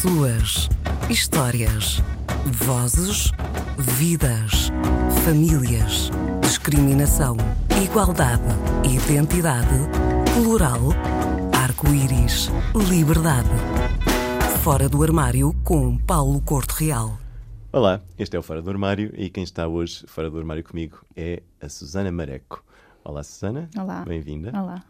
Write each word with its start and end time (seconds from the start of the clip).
Pessoas, 0.00 0.68
histórias, 1.10 2.00
vozes, 2.46 3.32
vidas, 3.76 4.70
famílias, 5.24 6.12
discriminação, 6.40 7.36
igualdade, 7.82 8.44
identidade, 8.84 9.74
plural, 10.34 10.90
arco-íris, 11.52 12.48
liberdade. 12.88 13.48
Fora 14.62 14.88
do 14.88 15.02
armário 15.02 15.52
com 15.64 15.98
Paulo 15.98 16.40
Corte 16.42 16.84
Real. 16.84 17.18
Olá, 17.72 18.00
este 18.16 18.36
é 18.36 18.38
o 18.38 18.42
Fora 18.42 18.62
do 18.62 18.70
Armário 18.70 19.12
e 19.16 19.28
quem 19.28 19.42
está 19.42 19.66
hoje 19.66 20.04
fora 20.06 20.30
do 20.30 20.38
armário 20.38 20.62
comigo 20.62 21.04
é 21.16 21.42
a 21.60 21.68
Susana 21.68 22.12
Mareco. 22.12 22.64
Olá, 23.04 23.22
Susana. 23.22 23.70
Olá. 23.78 24.04
Bem-vinda. 24.04 24.50
Olá. 24.50 24.84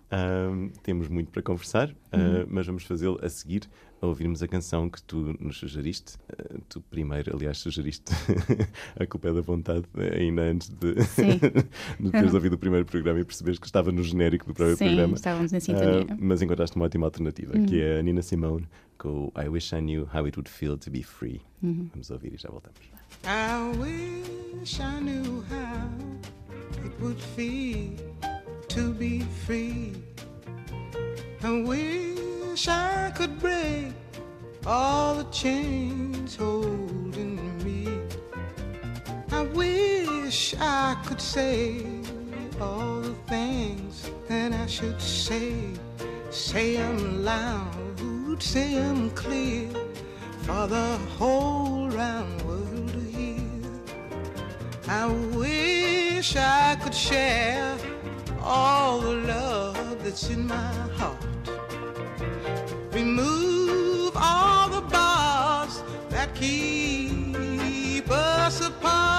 Temos 0.83 1.09
muito 1.09 1.31
para 1.31 1.41
conversar, 1.43 1.95
ah, 2.11 2.45
mas 2.49 2.67
vamos 2.67 2.83
fazê-lo 2.83 3.19
a 3.23 3.29
seguir 3.29 3.69
a 4.01 4.07
ouvirmos 4.07 4.43
a 4.43 4.49
canção 4.49 4.89
que 4.91 5.01
tu 5.03 5.37
nos 5.41 5.59
sugeriste. 5.59 6.17
Ah, 6.33 6.57
tu 6.69 6.81
primeiro, 6.81 7.35
aliás, 7.37 7.59
sugeriste 7.59 8.13
A 8.99 9.07
Culpa 9.07 9.29
é 9.29 9.33
da 9.35 9.41
Vontade, 9.41 9.85
ainda 10.17 10.43
antes 10.43 10.69
de, 10.69 11.01
Sim. 11.05 11.39
de 12.01 12.11
teres 12.11 12.35
ouvido 12.35 12.55
o 12.55 12.59
primeiro 12.59 12.85
programa 12.87 13.21
e 13.21 13.25
perceberes 13.25 13.59
que 13.59 13.67
estava 13.67 13.93
no 13.93 14.03
genérico 14.03 14.47
do 14.47 14.55
próprio 14.55 14.77
Sim, 14.77 14.87
programa. 14.87 15.15
estávamos 15.15 15.53
em 15.53 15.61
sintonia. 15.61 16.07
Ah, 16.11 16.17
mas 16.19 16.43
encontraste 16.43 16.75
uma 16.75 16.87
ótima 16.87 17.07
alternativa, 17.07 17.53
que 17.53 17.81
é 17.81 18.01
a 18.01 18.03
Nina 18.03 18.23
Simone 18.23 18.67
com 18.97 19.31
I 19.37 19.49
Wish 19.49 19.73
I 19.77 19.81
Knew 19.81 20.09
How 20.13 20.25
It 20.25 20.37
Would 20.39 20.51
Feel 20.51 20.77
to 20.77 20.91
Be 20.91 21.05
Free. 21.05 21.41
Vamos 21.63 22.11
ouvir 22.11 22.35
e 22.35 22.37
já 22.37 22.49
voltamos. 22.51 22.81
I 23.25 23.79
wish 23.79 24.81
I 24.81 25.01
knew 25.01 25.45
how 25.51 25.89
it 26.89 27.03
would 27.03 27.21
feel 27.37 27.91
to 28.69 28.93
be 28.93 29.21
free. 29.45 29.93
I 31.43 31.63
wish 31.73 32.69
I 32.69 33.13
could 33.17 33.39
break 33.39 33.93
all 34.67 35.15
the 35.17 35.29
chains 35.43 36.37
holding 36.37 37.37
me. 37.65 37.87
I 39.31 39.43
wish 39.63 40.55
I 40.59 40.97
could 41.07 41.21
say 41.21 41.85
all 42.61 43.01
the 43.01 43.17
things 43.35 44.11
that 44.29 44.53
I 44.53 44.67
should 44.67 45.01
say. 45.01 45.53
Say 46.31 46.77
them 46.77 47.25
loud, 47.25 48.43
say 48.43 48.71
clear 49.15 49.69
for 50.45 50.67
the 50.67 50.91
whole 51.19 51.89
round 51.91 52.43
world 52.43 52.89
to 52.93 53.01
hear. 53.17 53.39
I 54.89 55.07
wish 56.19 56.35
I 56.35 56.75
could 56.83 56.95
share 56.95 57.79
all 58.43 58.99
the 58.99 59.15
love 59.33 60.03
that's 60.03 60.29
in 60.31 60.49
my 60.49 60.73
heart. 60.99 61.25
Remove 62.93 64.17
all 64.17 64.69
the 64.69 64.81
bars 64.81 65.81
that 66.11 66.35
keep 66.35 68.11
us 68.11 68.67
apart. 68.67 69.18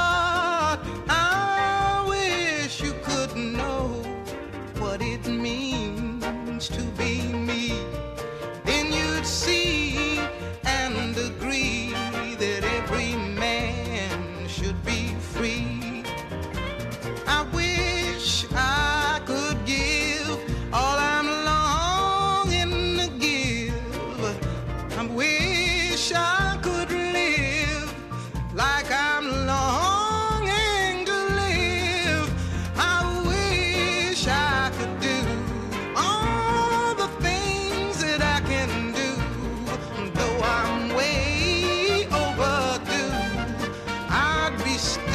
Peace. 44.80 45.08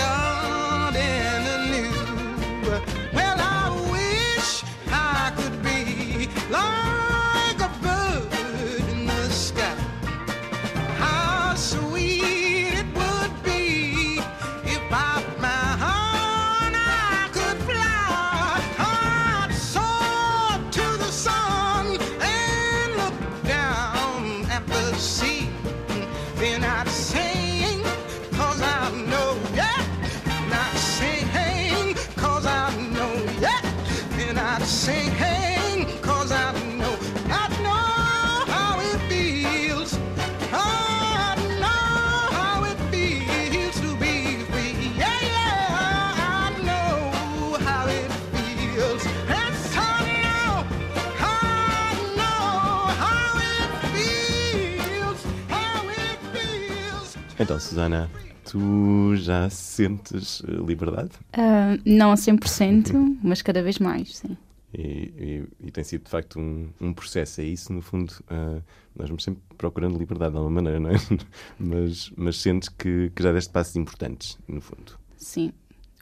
Então, 57.44 57.60
Susana, 57.60 58.10
tu 58.50 59.14
já 59.16 59.48
sentes 59.50 60.42
eh, 60.48 60.52
liberdade? 60.66 61.10
Ah, 61.32 61.76
não 61.84 62.10
a 62.10 62.14
100%, 62.14 63.18
mas 63.22 63.42
cada 63.42 63.62
vez 63.62 63.78
mais, 63.78 64.16
sim. 64.16 64.36
E, 64.72 64.80
e- 64.82 65.66
e 65.66 65.70
tem 65.70 65.84
sido 65.84 66.04
de 66.04 66.10
facto 66.10 66.40
um, 66.40 66.68
um 66.80 66.92
processo. 66.92 67.40
É 67.40 67.44
isso, 67.44 67.72
no 67.72 67.82
fundo, 67.82 68.12
ah, 68.28 68.60
nós 68.96 69.08
vamos 69.08 69.22
sempre 69.22 69.42
procurando 69.58 69.98
liberdade 69.98 70.32
de 70.32 70.38
alguma 70.38 70.62
maneira, 70.62 70.80
não 70.80 70.90
é? 70.90 70.94
mas, 71.60 72.10
mas 72.16 72.38
sentes 72.40 72.68
que, 72.70 73.10
que 73.14 73.22
já 73.22 73.30
deste 73.32 73.52
passos 73.52 73.76
importantes, 73.76 74.38
no 74.48 74.60
fundo. 74.60 74.98
Sim. 75.16 75.52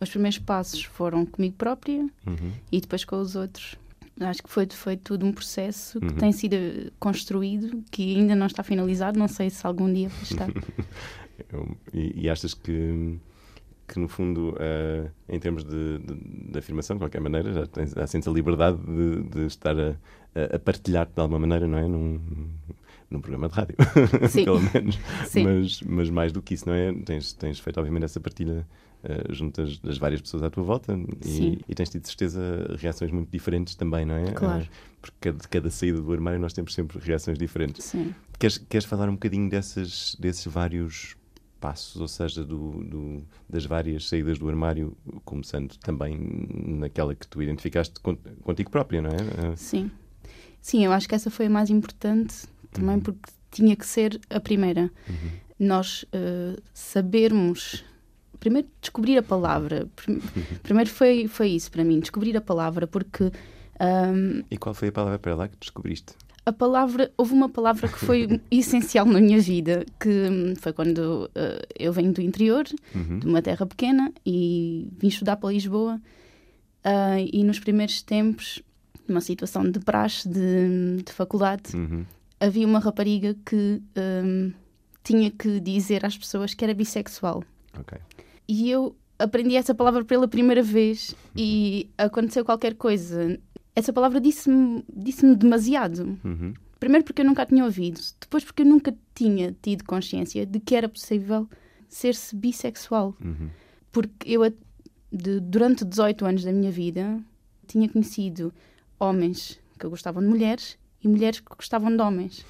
Os 0.01 0.11
primeiros 0.11 0.39
passos 0.39 0.83
foram 0.85 1.27
comigo 1.27 1.55
própria 1.57 2.01
Uhum. 2.27 2.53
e 2.71 2.81
depois 2.81 3.05
com 3.05 3.21
os 3.21 3.35
outros. 3.37 3.77
Acho 4.21 4.43
que 4.43 4.51
foi, 4.51 4.69
foi 4.71 4.97
tudo 4.97 5.25
um 5.27 5.33
processo 5.33 5.99
que 5.99 6.07
Uhum. 6.07 6.13
tem 6.15 6.33
sido 6.33 6.57
construído, 7.01 7.83
que 7.91 8.17
ainda 8.17 8.35
não 8.37 8.47
está 8.47 8.63
finalizado. 8.63 9.19
Não 9.19 9.27
sei 9.29 9.49
se 9.51 9.67
algum 9.67 9.93
dia 9.93 10.09
vai 10.09 10.23
estar. 10.23 10.49
Eu- 11.53 11.77
e, 11.93 12.23
e 12.25 12.31
achas 12.31 12.55
que, 12.55 13.19
que 13.89 13.99
no 13.99 14.09
fundo, 14.09 14.55
ah, 14.59 15.09
em 15.29 15.39
termos 15.39 15.65
de, 15.65 15.99
de- 15.99 16.51
de 16.53 16.59
afirmação, 16.59 16.97
de 16.97 17.01
qualquer 17.03 17.21
maneira, 17.21 17.53
já, 17.53 17.67
tens, 17.67 17.93
já 17.93 18.07
sentes 18.07 18.29
a 18.29 18.31
liberdade 18.33 18.79
de, 18.79 19.23
de 19.23 19.47
estar 19.47 19.75
a, 19.79 19.95
a- 20.55 20.59
partilhar-te 20.59 21.15
de 21.15 21.21
alguma 21.21 21.39
maneira, 21.41 21.67
não 21.67 21.79
é? 21.79 21.87
Num, 21.89 22.21
num 23.11 23.21
programa 23.21 23.49
de 23.49 23.55
rádio, 23.55 23.77
pelo 24.45 24.61
menos. 24.73 24.99
Sim. 25.27 25.45
Mas, 25.45 25.83
mas 25.83 26.11
mais 26.11 26.33
do 26.33 26.41
que 26.41 26.55
isso, 26.55 26.67
não 26.69 26.75
é? 26.75 26.93
Tens, 26.93 27.33
tens 27.35 27.59
feito, 27.59 27.79
obviamente, 27.79 28.05
essa 28.05 28.19
partilha 28.21 28.67
ah, 29.05 29.27
junto 29.31 29.61
das, 29.63 29.79
das 29.79 29.99
várias 29.99 30.23
pessoas 30.23 30.43
à 30.43 30.49
tua 30.49 30.63
volta 30.65 30.99
e, 31.27 31.61
e 31.69 31.75
tens 31.75 31.91
tido, 31.91 32.01
de 32.03 32.09
certeza, 32.09 32.75
reações 32.79 33.11
muito 33.11 33.31
diferentes 33.31 33.75
também, 33.75 34.07
não 34.07 34.15
é? 34.15 34.33
Claro. 34.33 34.65
Ah, 34.67 34.93
porque 35.03 35.17
cada, 35.21 35.39
cada 35.49 35.71
saída 35.71 36.01
do 36.01 36.11
armário 36.13 36.39
nós 36.41 36.53
temos 36.55 36.73
sempre 36.73 36.99
reações 37.01 37.37
diferentes. 37.37 37.85
Sim. 37.85 38.15
Queres, 38.39 38.57
queres 38.57 38.87
falar 38.87 39.09
um 39.11 39.13
bocadinho 39.15 39.51
dessas, 39.51 40.17
desses 40.19 40.47
vários 40.47 41.15
passos, 41.63 42.01
ou 42.01 42.09
seja, 42.09 42.45
do, 42.45 42.83
do- 42.85 43.23
das 43.49 43.65
várias 43.65 44.09
saídas 44.09 44.37
do 44.39 44.49
armário, 44.49 44.97
começando 45.25 45.77
também 45.79 46.19
naquela 46.81 47.15
que 47.15 47.27
tu 47.27 47.41
identificaste 47.41 47.99
con- 48.01 48.19
contigo 48.43 48.69
própria, 48.71 49.01
não 49.01 49.11
é? 49.11 49.17
Ah, 49.53 49.57
Sim. 49.57 49.91
Sim, 50.61 50.85
eu 50.85 50.93
acho 50.93 51.09
que 51.09 51.15
essa 51.15 51.31
foi 51.31 51.47
a 51.47 51.51
mais 51.51 51.71
importante, 51.71 52.35
também 52.73 52.99
porque 53.01 53.31
tinha 53.51 53.75
que 53.77 53.87
ser 53.87 54.21
a 54.31 54.39
primeira. 54.41 54.91
Nós 55.59 56.05
eh, 56.13 56.57
sabermos. 56.75 57.85
Primeiro, 58.41 58.69
descobrir 58.81 59.19
a 59.19 59.23
palavra. 59.23 59.89
Prim- 59.95 60.21
Primeiro 60.63 60.91
foi, 60.91 61.29
foi 61.29 61.49
isso 61.51 61.71
para 61.71 61.85
mim, 61.85 62.01
descobrir 62.01 62.37
a 62.37 62.41
palavra, 62.41 62.87
porque 62.87 63.31
ahm, 63.79 64.43
E 64.51 64.57
qual 64.57 64.75
foi 64.75 64.89
a 64.89 64.93
palavra 64.93 65.19
para 65.19 65.35
lá 65.35 65.49
que 65.49 65.57
descobriste? 65.61 66.15
A 66.45 66.53
palavra, 66.53 67.13
houve 67.17 67.33
uma 67.35 67.49
palavra 67.49 67.87
que 67.89 67.99
foi 67.99 68.41
essencial 68.51 69.07
na 69.07 69.21
minha 69.21 69.41
vida, 69.41 69.85
que 70.01 70.09
hum, 70.09 70.55
foi 70.57 70.73
quando 70.73 71.31
eh, 71.35 71.67
eu 71.79 71.93
venho 71.93 72.13
do 72.13 72.21
interior, 72.21 72.65
Uhum. 72.95 73.19
de 73.21 73.27
uma 73.27 73.41
terra 73.41 73.65
pequena, 73.67 74.13
e 74.27 74.89
vim 74.99 75.09
estudar 75.09 75.37
para 75.37 75.53
Lisboa. 75.53 76.01
ah, 76.85 77.21
e 77.21 77.45
nos 77.45 77.61
primeiros 77.61 78.03
tempos, 78.03 78.61
numa 79.07 79.21
situação 79.21 79.69
de 79.71 79.79
praxe 79.81 80.29
de, 80.29 81.03
de 81.05 81.13
faculdade, 81.13 81.77
Uhum. 81.77 82.05
havia 82.41 82.67
uma 82.67 82.81
rapariga 82.81 83.37
que 83.47 83.81
hum, 84.25 84.53
tinha 85.05 85.31
que 85.31 85.61
dizer 85.61 86.05
às 86.05 86.17
pessoas 86.19 86.55
que 86.55 86.65
era 86.65 86.75
bissexual. 86.75 87.45
Ok. 87.79 87.99
E 88.49 88.69
eu 88.71 88.95
aprendi 89.19 89.55
essa 89.57 89.75
palavra 89.75 90.05
pela 90.05 90.27
primeira 90.27 90.63
vez 90.63 91.15
e 91.37 91.89
aconteceu 91.97 92.45
qualquer 92.45 92.75
coisa. 92.75 93.39
Essa 93.75 93.93
palavra 93.93 94.21
disse-me 94.21 94.85
disse 94.95 95.35
demasiado. 95.35 96.19
Uhum. 96.25 96.53
Primeiro 96.79 97.05
porque 97.05 97.23
eu 97.23 97.27
nunca 97.27 97.43
a 97.43 97.47
tinha 97.47 97.65
ouvido, 97.65 98.01
depois 98.21 98.45
porque 98.45 98.63
eu 98.63 98.67
nunca 98.67 98.95
tinha 99.15 99.55
tido 99.63 99.85
consciência 99.85 100.45
de 100.45 100.59
que 100.61 100.75
era 100.75 100.89
possível 100.89 101.49
ser-se 101.89 102.35
bissexual. 102.35 103.15
Uhum. 103.25 103.49
Porque 103.93 104.29
eu, 104.31 104.43
de- 105.13 105.41
durante 105.41 105.85
18 105.85 106.25
anos 106.27 106.43
da 106.45 106.53
minha 106.53 106.71
vida, 106.73 107.21
tinha 107.67 107.89
conhecido 107.89 108.53
homens 108.99 109.61
que 109.79 109.87
gostavam 109.89 110.23
de 110.23 110.29
mulheres 110.29 110.77
e 111.03 111.09
mulheres 111.09 111.41
que 111.41 111.55
gostavam 111.57 111.95
de 111.97 112.03
homens. 112.03 112.45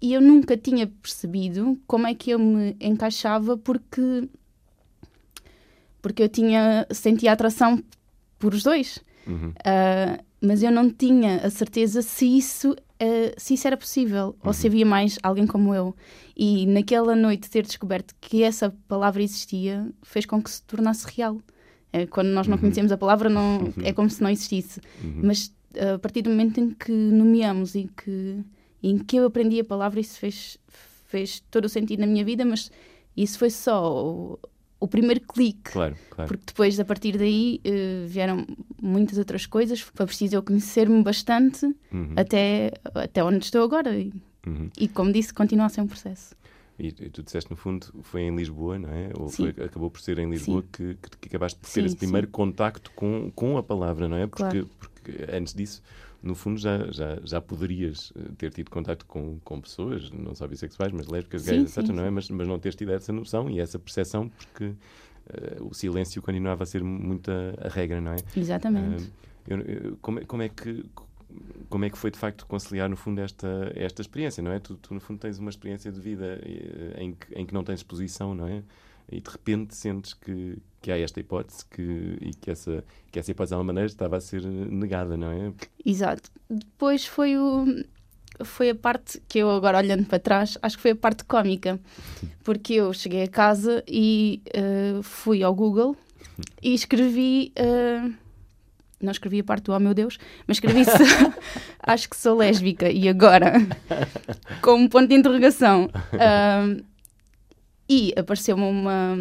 E 0.00 0.14
eu 0.14 0.20
nunca 0.22 0.56
tinha 0.56 0.86
percebido 0.86 1.78
como 1.86 2.06
é 2.06 2.14
que 2.14 2.30
eu 2.30 2.38
me 2.38 2.74
encaixava 2.80 3.56
porque 3.58 4.28
porque 6.00 6.22
eu 6.22 6.28
tinha 6.28 6.86
sentia 6.90 7.32
atração 7.32 7.82
por 8.38 8.54
os 8.54 8.62
dois. 8.62 8.98
Uhum. 9.26 9.52
Ah, 9.64 10.18
mas 10.40 10.62
eu 10.62 10.70
não 10.70 10.90
tinha 10.90 11.36
a 11.38 11.50
certeza 11.50 12.00
se 12.02 12.26
isso, 12.26 12.74
ah, 12.98 13.34
se 13.36 13.54
isso 13.54 13.66
era 13.66 13.76
possível 13.76 14.34
ou 14.42 14.52
se 14.52 14.66
havia 14.66 14.86
mais 14.86 15.18
alguém 15.22 15.46
como 15.46 15.74
eu. 15.74 15.94
E 16.36 16.66
naquela 16.66 17.14
noite 17.14 17.50
ter 17.50 17.62
descoberto 17.62 18.14
que 18.20 18.42
essa 18.42 18.74
palavra 18.88 19.22
existia 19.22 19.86
fez 20.02 20.24
com 20.24 20.42
que 20.42 20.50
se 20.50 20.62
tornasse 20.62 21.06
real. 21.14 21.38
Eh, 21.92 22.06
quando 22.06 22.28
nós 22.28 22.46
não 22.46 22.56
conhecemos 22.56 22.90
a 22.92 22.96
palavra, 22.96 23.28
não, 23.28 23.72
é 23.84 23.92
como 23.92 24.08
se 24.08 24.22
não 24.22 24.30
existisse. 24.30 24.80
Uhum. 25.02 25.20
Mas 25.24 25.52
ah, 25.76 25.94
a 25.94 25.98
partir 25.98 26.22
do 26.22 26.30
momento 26.30 26.58
em 26.58 26.70
que 26.70 26.92
nomeamos 26.92 27.74
e 27.74 27.90
que, 27.96 28.38
em 28.82 28.98
que 28.98 29.16
eu 29.16 29.26
aprendi 29.26 29.60
a 29.60 29.64
palavra, 29.64 30.00
isso 30.00 30.18
fez, 30.18 30.58
fez 31.06 31.40
todo 31.50 31.66
o 31.66 31.68
sentido 31.68 32.00
na 32.00 32.06
minha 32.06 32.24
vida, 32.24 32.44
mas 32.44 32.70
isso 33.16 33.38
foi 33.38 33.50
só 33.50 34.38
o, 34.80 34.88
primeiro 34.88 35.20
clique. 35.20 35.70
Claro, 35.72 35.94
claro. 36.10 36.28
Porque 36.28 36.44
depois, 36.46 36.80
a 36.80 36.84
partir 36.84 37.16
daí, 37.18 37.60
eh, 37.64 38.06
vieram 38.08 38.46
muitas 38.80 39.18
outras 39.18 39.46
coisas. 39.46 39.80
Foi 39.80 40.06
preciso 40.06 40.36
eu 40.36 40.42
conhecer-me 40.42 41.02
bastante 41.02 41.66
Uhum. 41.92 42.14
até, 42.16 42.72
até 42.94 43.22
onde 43.22 43.44
estou 43.44 43.62
agora. 43.62 43.96
E, 43.98 44.12
Uhum. 44.46 44.70
e, 44.78 44.88
como 44.88 45.12
disse, 45.12 45.32
continua 45.34 45.66
a 45.66 45.68
ser 45.68 45.82
um 45.82 45.86
processo. 45.86 46.34
E, 46.78 46.90
tu 46.92 47.22
disseste, 47.22 47.50
no 47.50 47.56
fundo, 47.58 47.86
foi 48.02 48.22
em 48.22 48.34
Lisboa, 48.34 48.78
não 48.78 48.88
é? 48.90 49.10
Ou 49.18 49.28
foi- 49.28 49.50
acabou 49.50 49.90
por 49.90 50.00
ser 50.00 50.18
em 50.18 50.30
Lisboa 50.30 50.64
que, 50.72 50.94
que, 50.94 51.10
que 51.20 51.28
acabaste 51.28 51.58
por 51.60 51.66
ter 51.68 51.80
Sim, 51.82 51.86
esse 51.86 51.96
primeiro 51.96 52.26
sim. 52.26 52.30
contacto 52.32 52.90
com, 52.92 53.30
com 53.34 53.58
a 53.58 53.62
palavra, 53.62 54.08
não 54.08 54.16
é? 54.16 54.26
Porque, 54.26 54.42
Claro. 54.62 54.70
porque 54.78 55.26
antes 55.30 55.52
disso, 55.52 55.82
no 56.22 56.34
fundo, 56.34 56.58
já, 56.60 56.90
já, 56.92 57.18
já 57.24 57.40
poderias 57.40 58.12
eh, 58.16 58.32
ter 58.36 58.52
tido 58.52 58.70
contacto 58.70 59.06
com, 59.06 59.38
com 59.42 59.60
pessoas, 59.60 60.10
não 60.10 60.34
só 60.34 60.46
bissexuais, 60.46 60.92
mas 60.92 61.06
lésbicas, 61.06 61.42
Sim, 61.42 61.50
gays, 61.52 61.70
sim, 61.70 61.80
etc., 61.80 61.94
não 61.94 62.04
é? 62.04 62.10
Mas, 62.10 62.28
mas 62.30 62.46
não 62.46 62.58
teres 62.58 62.76
tido 62.76 62.92
essa 62.92 63.12
noção 63.12 63.48
e 63.50 63.58
essa 63.60 63.78
percepção, 63.78 64.28
porque 64.28 64.72
eh, 65.30 65.56
o 65.60 65.72
silêncio 65.72 66.20
continuava 66.22 66.62
a 66.62 66.66
ser 66.66 66.82
muito 66.84 67.30
a, 67.30 67.66
a 67.66 67.68
regra, 67.68 68.00
não 68.00 68.12
é? 68.12 68.16
Exatamente. 68.36 69.10
Ah, 69.10 69.30
eu- 69.48 69.60
eu- 69.60 69.96
como, 70.02 70.20
é- 70.20 70.24
como 70.24 70.42
é 70.42 70.48
que 70.48 70.84
como 71.68 71.84
é 71.84 71.90
que 71.90 71.96
foi 71.96 72.10
de 72.10 72.18
facto 72.18 72.44
conciliar 72.44 72.88
no 72.88 72.96
fundo 72.96 73.20
esta 73.20 73.70
esta 73.76 74.02
experiência 74.02 74.42
não 74.42 74.50
é 74.50 74.58
tu, 74.58 74.74
tu, 74.76 74.92
no 74.92 74.98
fundo 75.00 75.20
tens 75.20 75.38
uma 75.38 75.48
experiência 75.48 75.92
de 75.92 76.00
vida 76.00 76.40
em 76.98 77.12
que 77.12 77.32
em 77.38 77.46
que 77.46 77.54
não 77.54 77.62
tens 77.62 77.78
exposição 77.78 78.34
não 78.34 78.48
é 78.48 78.64
e 79.10 79.20
de 79.20 79.30
repente 79.30 79.74
sentes 79.74 80.14
que, 80.14 80.58
que 80.80 80.90
há 80.90 80.98
esta 80.98 81.20
hipótese 81.20 81.64
que 81.66 82.18
e 82.20 82.30
que 82.34 82.50
essa 82.50 82.84
que 83.10 83.18
essa 83.18 83.30
hipótese 83.30 83.50
de 83.50 83.54
alguma 83.54 83.72
maneira 83.72 83.86
estava 83.86 84.16
a 84.16 84.20
ser 84.20 84.44
negada 84.44 85.16
não 85.16 85.30
é 85.30 85.52
Exato. 85.84 86.30
Depois 86.48 87.06
foi 87.06 87.36
o. 87.36 87.84
Foi 88.42 88.70
a 88.70 88.74
parte 88.74 89.20
que 89.28 89.38
eu 89.38 89.50
agora 89.50 89.78
olhando 89.78 90.06
para 90.06 90.18
trás, 90.18 90.56
acho 90.62 90.76
que 90.76 90.82
foi 90.82 90.92
a 90.92 90.96
parte 90.96 91.24
cómica, 91.24 91.78
porque 92.42 92.74
eu 92.74 92.90
cheguei 92.94 93.24
a 93.24 93.28
casa 93.28 93.84
e 93.86 94.40
eh, 94.54 95.00
fui 95.02 95.42
ao 95.42 95.54
Google 95.54 95.94
e 96.62 96.72
escrevi, 96.72 97.52
eh, 97.54 98.10
não 98.98 99.10
escrevi 99.10 99.40
a 99.40 99.44
parte 99.44 99.64
do 99.64 99.72
oh 99.72 99.80
meu 99.80 99.92
Deus, 99.92 100.18
mas 100.46 100.56
escrevi 100.56 100.86
se, 100.86 100.90
acho 101.82 102.08
que 102.08 102.16
sou 102.16 102.38
lésbica 102.38 102.88
e 102.90 103.10
agora, 103.10 103.52
com 104.62 104.74
um 104.74 104.88
ponto 104.88 105.08
de 105.08 105.16
interrogação. 105.16 105.90
Ahm, 106.18 106.82
e 107.90 108.12
apareceu-me 108.16 108.62
uma. 108.62 109.16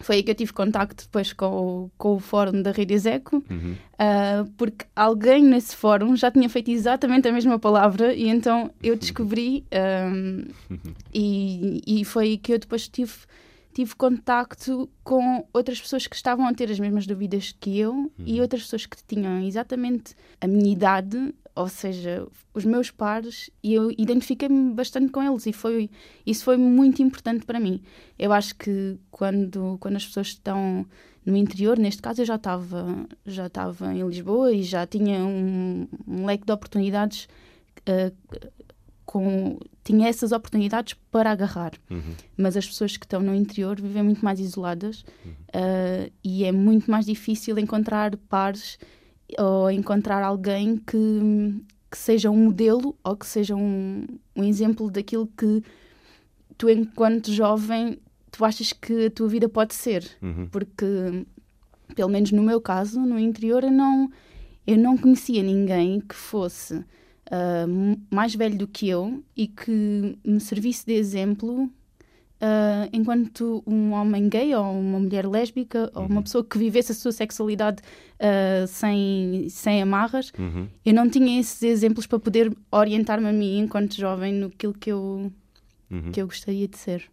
Foi 0.00 0.16
aí 0.16 0.22
que 0.22 0.30
eu 0.30 0.34
tive 0.34 0.52
contacto 0.52 1.04
depois 1.04 1.32
com 1.34 1.46
o, 1.46 1.90
com 1.98 2.16
o 2.16 2.18
fórum 2.18 2.62
da 2.62 2.72
Rede 2.72 2.94
Execo, 2.94 3.44
Uhum. 3.48 3.76
Uh, 3.92 4.50
porque 4.56 4.86
alguém 4.96 5.44
nesse 5.44 5.76
fórum 5.76 6.16
já 6.16 6.28
tinha 6.28 6.48
feito 6.48 6.70
exatamente 6.72 7.28
a 7.28 7.32
mesma 7.32 7.56
palavra 7.56 8.12
e 8.12 8.28
então 8.28 8.72
eu 8.82 8.96
descobri 8.96 9.64
um, 10.10 10.44
e, 11.14 11.80
e 11.86 12.04
foi 12.04 12.24
aí 12.24 12.38
que 12.38 12.52
eu 12.52 12.58
depois 12.58 12.88
tive, 12.88 13.12
tive 13.72 13.94
contacto 13.94 14.90
com 15.04 15.46
outras 15.52 15.80
pessoas 15.80 16.08
que 16.08 16.16
estavam 16.16 16.48
a 16.48 16.54
ter 16.54 16.68
as 16.68 16.80
mesmas 16.80 17.06
dúvidas 17.06 17.54
que 17.60 17.78
eu 17.78 18.10
e 18.18 18.40
outras 18.40 18.62
pessoas 18.62 18.86
que 18.86 18.96
tinham 19.06 19.40
exatamente 19.44 20.16
a 20.40 20.48
minha 20.48 20.72
idade, 20.72 21.32
ou 21.54 21.68
seja, 21.68 22.26
os 22.54 22.64
meus 22.64 22.90
pares, 22.90 23.50
e 23.62 23.74
eu 23.74 23.90
identifiquei-me 23.98 24.72
bastante 24.72 25.10
com 25.12 25.22
eles 25.22 25.46
e 25.46 25.52
foi, 25.52 25.90
isso 26.24 26.44
foi 26.44 26.56
muito 26.56 27.02
importante 27.02 27.44
para 27.44 27.60
mim. 27.60 27.82
Eu 28.18 28.32
acho 28.32 28.54
que 28.56 28.96
quando, 29.10 29.76
quando 29.78 29.96
as 29.96 30.06
pessoas 30.06 30.28
estão 30.28 30.86
no 31.24 31.36
interior, 31.36 31.78
neste 31.78 32.00
caso 32.02 32.22
eu 32.22 32.26
já 32.26 32.36
estava 32.36 33.06
já 33.26 33.46
estava 33.46 33.94
em 33.94 34.02
Lisboa 34.06 34.52
e 34.52 34.62
já 34.62 34.86
tinha 34.86 35.18
um, 35.24 35.86
um 36.06 36.24
leque 36.26 36.44
de 36.46 36.52
oportunidades 36.52 37.28
eh, 37.86 38.12
com 39.04 39.58
tinha 39.84 40.08
essas 40.08 40.32
oportunidades 40.32 40.94
para 41.10 41.30
agarrar 41.32 41.72
Uhum. 41.90 42.14
mas 42.36 42.56
as 42.56 42.66
pessoas 42.66 42.96
que 42.96 43.04
estão 43.04 43.20
no 43.20 43.34
interior 43.34 43.80
vivem 43.80 44.02
muito 44.02 44.24
mais 44.24 44.40
isoladas 44.40 45.04
eh, 45.52 46.10
e 46.24 46.44
é 46.44 46.52
muito 46.52 46.90
mais 46.90 47.04
difícil 47.06 47.58
encontrar 47.58 48.16
pares 48.28 48.78
ou 49.38 49.70
encontrar 49.70 50.22
alguém 50.22 50.76
que, 50.76 51.62
que 51.90 51.98
seja 51.98 52.30
um 52.30 52.44
modelo 52.44 52.96
ou 53.04 53.16
que 53.16 53.26
seja 53.26 53.54
um, 53.56 54.06
um 54.36 54.44
exemplo 54.44 54.90
daquilo 54.90 55.28
que 55.36 55.62
tu 56.58 56.68
enquanto 56.70 57.30
jovem 57.32 57.98
tu 58.30 58.44
achas 58.44 58.72
que 58.72 59.06
a 59.06 59.10
tua 59.10 59.28
vida 59.28 59.48
pode 59.48 59.74
ser 59.74 60.04
Uhum. 60.22 60.48
porque 60.50 61.24
pelo 61.94 62.08
menos 62.10 62.30
no 62.32 62.42
meu 62.42 62.60
caso 62.60 63.00
no 63.00 63.18
interior 63.18 63.64
eu 63.64 63.70
não 63.70 64.10
eu 64.66 64.78
não 64.78 64.96
conhecia 64.96 65.42
ninguém 65.42 66.00
que 66.00 66.14
fosse 66.14 66.84
m- 67.66 67.98
mais 68.10 68.34
velho 68.34 68.56
do 68.56 68.66
que 68.66 68.88
eu 68.88 69.22
e 69.36 69.46
que 69.48 70.16
me 70.24 70.38
servisse 70.40 70.86
de 70.86 70.92
exemplo 70.92 71.68
ah, 72.42 72.88
enquanto 72.92 73.62
um 73.66 73.92
homem 73.92 74.28
gay 74.28 74.54
ou 74.54 74.64
uma 74.64 74.98
mulher 74.98 75.26
lésbica 75.26 75.90
ou 75.94 76.04
uma 76.06 76.22
pessoa 76.22 76.44
que 76.44 76.58
vivesse 76.58 76.92
a 76.92 76.94
sua 76.94 77.12
sexualidade 77.12 77.80
ah, 78.20 78.66
sem, 78.66 79.46
sem 79.48 79.80
amarras, 79.80 80.32
Uhum. 80.38 80.68
eu 80.84 80.92
não 80.92 81.08
tinha 81.08 81.40
esses 81.40 81.62
exemplos 81.62 82.06
para 82.06 82.18
poder 82.18 82.52
orientar-me 82.70 83.28
a 83.28 83.32
mim 83.32 83.58
enquanto 83.60 83.94
jovem 83.96 84.32
no 84.34 84.50
que 84.50 84.66
eu, 84.66 85.32
Uhum. 85.90 86.10
que 86.12 86.20
eu 86.20 86.26
gostaria 86.26 86.66
de 86.68 86.76
ser. 86.76 87.08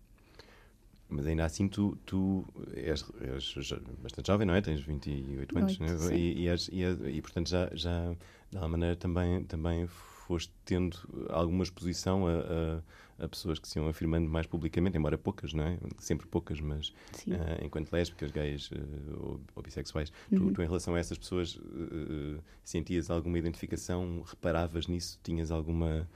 Mas 1.12 1.25
ainda 1.25 1.43
assim, 1.43 1.67
tu, 1.67 1.98
tu 2.05 2.45
és, 2.75 3.03
és 3.21 3.55
bastante 4.01 4.27
jovem, 4.27 4.45
não 4.45 4.53
é? 4.53 4.62
Tens 4.62 4.79
28 4.81 5.57
anos, 5.57 5.71
Oito, 5.71 5.83
não 5.83 5.88
é? 5.93 5.98
sim. 5.98 6.15
E, 6.15 6.41
e, 6.43 6.48
és- 6.48 6.69
e, 6.71 6.83
és- 6.83 7.00
e, 7.15 7.21
portanto, 7.21 7.50
já, 7.50 7.67
já 7.74 8.12
de 8.51 8.57
alguma 8.57 8.77
maneira 8.77 8.95
também, 8.95 9.43
também 9.43 9.88
foste 9.88 10.53
tendo 10.65 10.98
alguma 11.29 11.63
exposição 11.63 12.27
a, 12.27 12.31
a, 12.31 12.81
a 13.20 13.28
pessoas 13.28 13.60
que 13.60 13.68
se 13.68 13.78
iam 13.78 13.88
afirmando 13.88 14.30
mais 14.30 14.46
publicamente, 14.46 14.98
embora 14.98 15.18
poucas, 15.18 15.54
não 15.54 15.64
é? 15.64 15.78
Sempre 15.98 16.28
poucas, 16.28 16.60
mas 16.60 16.94
eh, 17.28 17.66
enquanto 17.66 17.92
lésbicas, 17.92 18.32
gays 18.32 18.70
eh, 18.74 18.80
ou, 19.14 19.42
ou 19.56 19.64
bissexuais. 19.64 20.12
Tu, 20.30 20.52
tu, 20.52 20.62
em 20.62 20.66
relação 20.66 20.96
a 20.96 21.00
essas 21.00 21.18
pessoas, 21.18 21.60
eh, 21.60 22.40
sentias 22.64 23.10
alguma 23.10 23.38
identificação? 23.38 24.24
Reparavas 24.26 24.88
nisso? 24.88 25.20
Tinhas 25.24 25.52
alguma. 25.52 26.08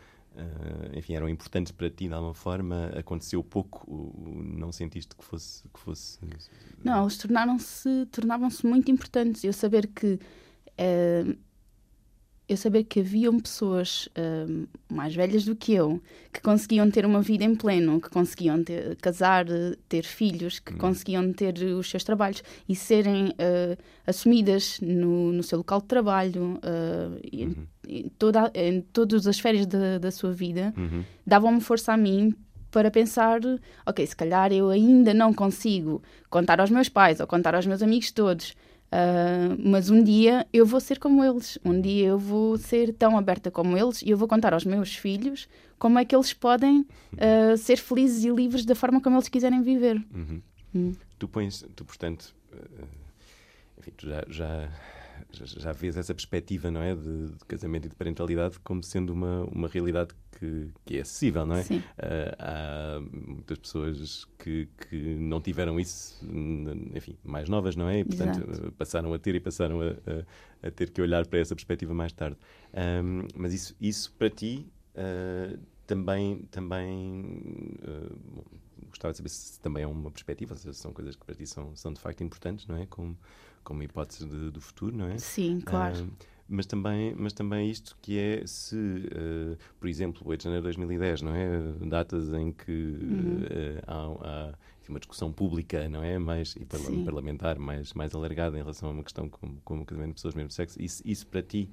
enfim, 0.95 1.13
eram 1.13 1.29
importantes 1.29 1.71
para 1.71 1.89
ti 1.89 2.07
de 2.07 2.13
alguma 2.13 2.33
forma? 2.33 2.87
Aconteceu 2.97 3.43
pouco? 3.43 4.13
Não 4.25 4.71
sentiste 4.71 5.15
que 5.15 5.23
fosse. 5.23 5.63
Que 5.73 5.79
fosse 5.79 6.19
Não, 6.83 7.01
eles 7.01 7.17
tornaram-se 7.17 8.07
tornavam-se 8.11 8.65
muito 8.65 8.89
importantes. 8.89 9.43
Eu 9.43 9.53
saber 9.53 9.87
que 9.87 10.19
eu 12.47 12.57
saber 12.57 12.83
que 12.83 12.99
haviam 12.99 13.39
pessoas 13.39 14.09
eh, 14.15 14.45
mais 14.91 15.15
velhas 15.15 15.45
do 15.45 15.55
que 15.55 15.73
eu 15.73 16.01
que 16.31 16.41
conseguiam 16.41 16.89
ter 16.91 17.05
uma 17.05 17.21
vida 17.21 17.43
em 17.43 17.55
pleno, 17.55 18.01
que 18.01 18.09
conseguiam 18.09 18.61
ter, 18.63 18.95
casar, 18.97 19.45
ter 19.87 20.03
filhos, 20.03 20.59
que 20.59 20.73
conseguiam 20.73 21.31
ter 21.31 21.53
os 21.63 21.89
seus 21.89 22.03
trabalhos 22.03 22.43
e 22.67 22.75
serem 22.75 23.33
eh, 23.37 23.77
assumidas 24.05 24.79
no, 24.81 25.31
no 25.31 25.41
seu 25.43 25.59
local 25.59 25.79
de 25.81 25.87
trabalho, 25.87 26.59
eh, 26.63 27.19
e 27.31 27.43
em, 27.87 28.09
toda, 28.17 28.51
em 28.53 28.81
todas 28.81 29.25
as 29.27 29.39
férias 29.39 29.65
da, 29.65 29.97
da 29.97 30.11
sua 30.11 30.31
vida, 30.31 30.73
Uhum. 30.77 31.03
davam-me 31.25 31.61
força 31.61 31.93
a 31.93 31.97
mim 31.97 32.33
para 32.71 32.89
pensar, 32.89 33.39
ok, 33.85 34.05
se 34.05 34.15
calhar 34.15 34.51
eu 34.51 34.69
ainda 34.69 35.13
não 35.13 35.31
consigo 35.33 36.01
contar 36.29 36.59
aos 36.59 36.71
meus 36.71 36.89
pais 36.89 37.19
ou 37.19 37.27
contar 37.27 37.53
aos 37.55 37.67
meus 37.67 37.83
amigos 37.83 38.11
todos 38.11 38.55
Uh, 38.93 39.57
mas 39.57 39.89
um 39.89 40.03
dia 40.03 40.45
eu 40.53 40.67
vou 40.67 40.79
ser 40.79 40.99
como 40.99 41.23
eles, 41.23 41.57
um 41.65 41.81
dia 41.81 42.09
eu 42.09 42.19
vou 42.19 42.59
ser 42.59 42.93
tão 42.93 43.17
aberta 43.17 43.49
como 43.49 43.75
eles 43.75 44.03
e 44.03 44.11
eu 44.11 44.17
vou 44.17 44.27
contar 44.27 44.53
aos 44.53 44.65
meus 44.65 44.95
filhos 44.95 45.47
como 45.79 45.97
é 45.97 46.05
que 46.05 46.15
eles 46.15 46.31
podem 46.31 46.85
uh, 47.13 47.57
ser 47.57 47.77
felizes 47.77 48.23
e 48.23 48.29
livres 48.29 48.65
da 48.65 48.75
forma 48.75 49.01
como 49.01 49.15
eles 49.15 49.27
quiserem 49.27 49.63
viver. 49.63 49.95
Uhum. 50.13 50.41
Hum. 50.75 50.93
Tu 51.17 51.27
pões, 51.27 51.65
tu 51.75 51.83
portanto, 51.83 52.35
uh, 52.53 52.87
enfim, 53.79 53.91
tu 53.97 54.07
já, 54.07 54.23
já, 54.27 54.69
já 55.31 55.71
vês 55.71 55.97
essa 55.97 56.13
perspectiva, 56.13 56.69
não 56.69 56.81
é, 56.81 56.95
de, 56.95 57.27
de, 57.29 57.45
casamento 57.45 57.85
e 57.85 57.89
de 57.89 57.95
parentalidade 57.95 58.59
como 58.59 58.83
sendo 58.83 59.11
uma, 59.11 59.43
uma 59.45 59.67
realidade 59.67 60.13
que, 60.37 60.69
que 60.85 60.97
é 60.97 61.01
acessível, 61.01 61.45
não 61.45 61.55
é? 61.55 61.63
Sim. 61.63 61.77
Uh, 61.77 62.35
há 62.39 62.99
muitas 63.11 63.57
pessoas 63.57 64.25
que, 64.37 64.67
que 64.89 65.15
não 65.15 65.41
tiveram 65.41 65.79
isso, 65.79 66.19
enfim, 66.93 67.17
mais 67.23 67.49
novas, 67.49 67.75
não 67.75 67.87
é? 67.87 67.99
E, 67.99 68.03
portanto, 68.05 68.49
Exato. 68.49 68.71
passaram 68.73 69.13
a 69.13 69.19
ter 69.19 69.35
e 69.35 69.39
passaram 69.39 69.81
a, 69.81 69.85
a, 69.85 70.67
a, 70.67 70.71
ter 70.71 70.89
que 70.89 71.01
olhar 71.01 71.25
para 71.27 71.39
essa 71.39 71.55
perspectiva 71.55 71.93
mais 71.93 72.11
tarde. 72.13 72.37
Um, 72.73 73.27
mas 73.35 73.53
isso, 73.53 73.75
isso 73.79 74.13
para 74.13 74.29
ti 74.29 74.67
uh, 74.95 75.57
também, 75.85 76.47
também 76.51 77.77
uh, 77.83 78.43
gostava 78.89 79.11
de 79.11 79.17
saber 79.17 79.29
se 79.29 79.59
também 79.59 79.83
é 79.83 79.87
uma 79.87 80.11
perspectiva, 80.11 80.53
ou 80.53 80.57
seja, 80.57 80.73
são 80.73 80.93
coisas 80.93 81.15
que 81.15 81.25
para 81.25 81.35
ti 81.35 81.45
são, 81.45 81.75
são 81.75 81.91
de 81.93 81.99
facto 81.99 82.23
importantes, 82.23 82.67
não 82.67 82.77
é? 82.77 82.85
Como, 82.85 83.17
como 83.63 83.81
hipótese 83.83 84.25
de, 84.27 84.51
do 84.51 84.61
futuro, 84.61 84.95
não 84.95 85.07
é? 85.07 85.17
Sim, 85.17 85.61
claro. 85.65 86.03
Uh, 86.03 86.11
mas 86.47 86.65
também, 86.65 87.15
mas 87.17 87.33
também 87.33 87.69
isto 87.69 87.97
que 88.01 88.19
é 88.19 88.45
se, 88.45 88.75
uh, 88.75 89.57
por 89.79 89.87
exemplo, 89.87 90.21
8 90.25 90.39
de 90.39 90.43
janeiro 90.43 90.61
de 90.61 90.67
2010, 90.77 91.21
não 91.21 91.33
é? 91.35 91.47
Datas 91.87 92.31
em 92.33 92.51
que 92.51 92.71
Uhum. 92.71 93.43
uh, 93.43 93.81
há, 93.87 94.27
há 94.49 94.53
enfim, 94.81 94.91
uma 94.91 94.99
discussão 94.99 95.31
pública, 95.31 95.87
não 95.87 96.03
é? 96.03 96.19
Mais, 96.19 96.55
e 96.55 96.65
Sim. 96.77 97.03
parlamentar 97.05 97.57
mais, 97.57 97.93
mais 97.93 98.13
alargada 98.13 98.57
em 98.57 98.61
relação 98.61 98.89
a 98.89 98.91
uma 98.91 99.03
questão 99.03 99.29
como, 99.29 99.59
como 99.63 99.81
o 99.83 99.85
casamento 99.85 100.09
de 100.09 100.15
pessoas 100.15 100.33
do 100.33 100.37
mesmo 100.37 100.51
sexo. 100.51 100.81
Isso, 100.81 101.01
isso 101.05 101.25
para 101.27 101.41
ti 101.41 101.69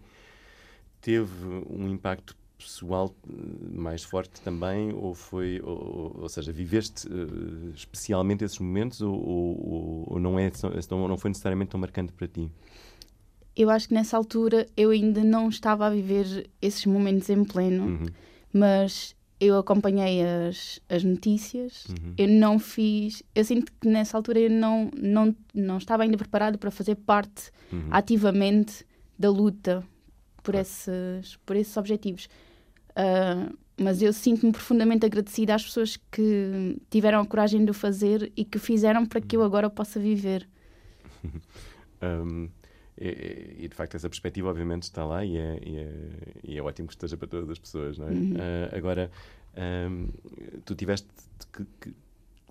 teve 1.00 1.46
um 1.68 1.88
impacto 1.88 2.36
pessoal 2.60 3.14
eh, 3.28 3.32
mais 3.72 4.02
forte 4.02 4.40
também 4.40 4.92
ou 4.92 5.14
foi 5.14 5.60
ou, 5.62 6.16
ou 6.20 6.28
seja 6.28 6.52
viveste 6.52 7.08
uh, 7.08 7.72
especialmente 7.74 8.44
esses 8.44 8.58
momentos 8.58 9.00
ou, 9.00 9.14
ou, 9.14 10.04
ou 10.06 10.20
não 10.20 10.38
é 10.38 10.50
não, 10.90 11.16
foi 11.16 11.30
necessariamente 11.30 11.70
tão 11.70 11.80
marcante 11.80 12.12
para 12.12 12.28
ti 12.28 12.50
Eu 13.56 13.70
acho 13.70 13.88
que 13.88 13.94
nessa 13.94 14.16
altura 14.16 14.66
eu 14.76 14.90
ainda 14.90 15.24
não 15.24 15.48
estava 15.48 15.86
a 15.86 15.90
viver 15.90 16.50
esses 16.62 16.86
momentos 16.86 17.28
em 17.30 17.44
pleno, 17.44 17.84
Uhum, 17.84 18.06
mas 18.52 19.14
eu 19.40 19.56
acompanhei 19.58 20.22
as, 20.22 20.80
as 20.88 21.02
notícias, 21.02 21.86
uhum, 21.86 22.14
eu 22.18 22.28
não 22.28 22.58
fiz. 22.58 23.22
Eu 23.34 23.42
sinto 23.42 23.72
que 23.80 23.88
nessa 23.88 24.16
altura 24.16 24.38
eu 24.38 24.50
não, 24.50 24.90
não, 24.94 25.34
não 25.54 25.78
estava 25.78 26.02
ainda 26.02 26.18
preparado 26.18 26.58
para 26.58 26.70
fazer 26.70 26.94
parte 26.96 27.50
uhum. 27.72 27.88
ativamente 27.90 28.84
da 29.18 29.30
luta 29.30 29.82
por, 30.42 30.52
Claro. 30.52 30.66
esses, 30.66 31.36
por 31.46 31.56
esses 31.56 31.74
objetivos. 31.76 32.28
Ah, 32.96 33.50
mas 33.76 34.02
eu 34.02 34.12
sinto-me 34.12 34.52
profundamente 34.52 35.06
agradecida 35.06 35.54
às 35.54 35.64
pessoas 35.64 35.96
que 36.10 36.76
tiveram 36.90 37.20
a 37.20 37.26
coragem 37.26 37.64
de 37.64 37.70
o 37.70 37.74
fazer 37.74 38.30
e 38.36 38.44
que 38.44 38.58
fizeram 38.58 39.06
para 39.06 39.20
que 39.20 39.36
eu 39.36 39.42
agora 39.42 39.70
possa 39.70 39.98
viver. 39.98 40.48
Um, 42.02 42.48
e, 42.98 43.56
e- 43.58 43.68
de 43.68 43.74
facto 43.74 43.94
essa 43.94 44.08
perspectiva 44.08 44.48
obviamente 44.48 44.84
está 44.84 45.04
lá 45.04 45.22
e 45.22 45.36
é, 45.36 45.60
e 45.62 45.76
é, 45.76 45.92
e 46.44 46.56
é 46.58 46.62
ótimo 46.62 46.88
que 46.88 46.94
esteja 46.94 47.14
para 47.14 47.28
todas 47.28 47.50
as 47.50 47.58
pessoas 47.58 47.98
não 47.98 48.08
é? 48.08 48.12
Uhum. 48.12 48.34
Ah, 48.38 48.74
agora 48.74 49.10
um, 49.90 50.08
tu 50.64 50.74
tiveste 50.74 51.06
que, 51.52 51.66
que 51.78 51.94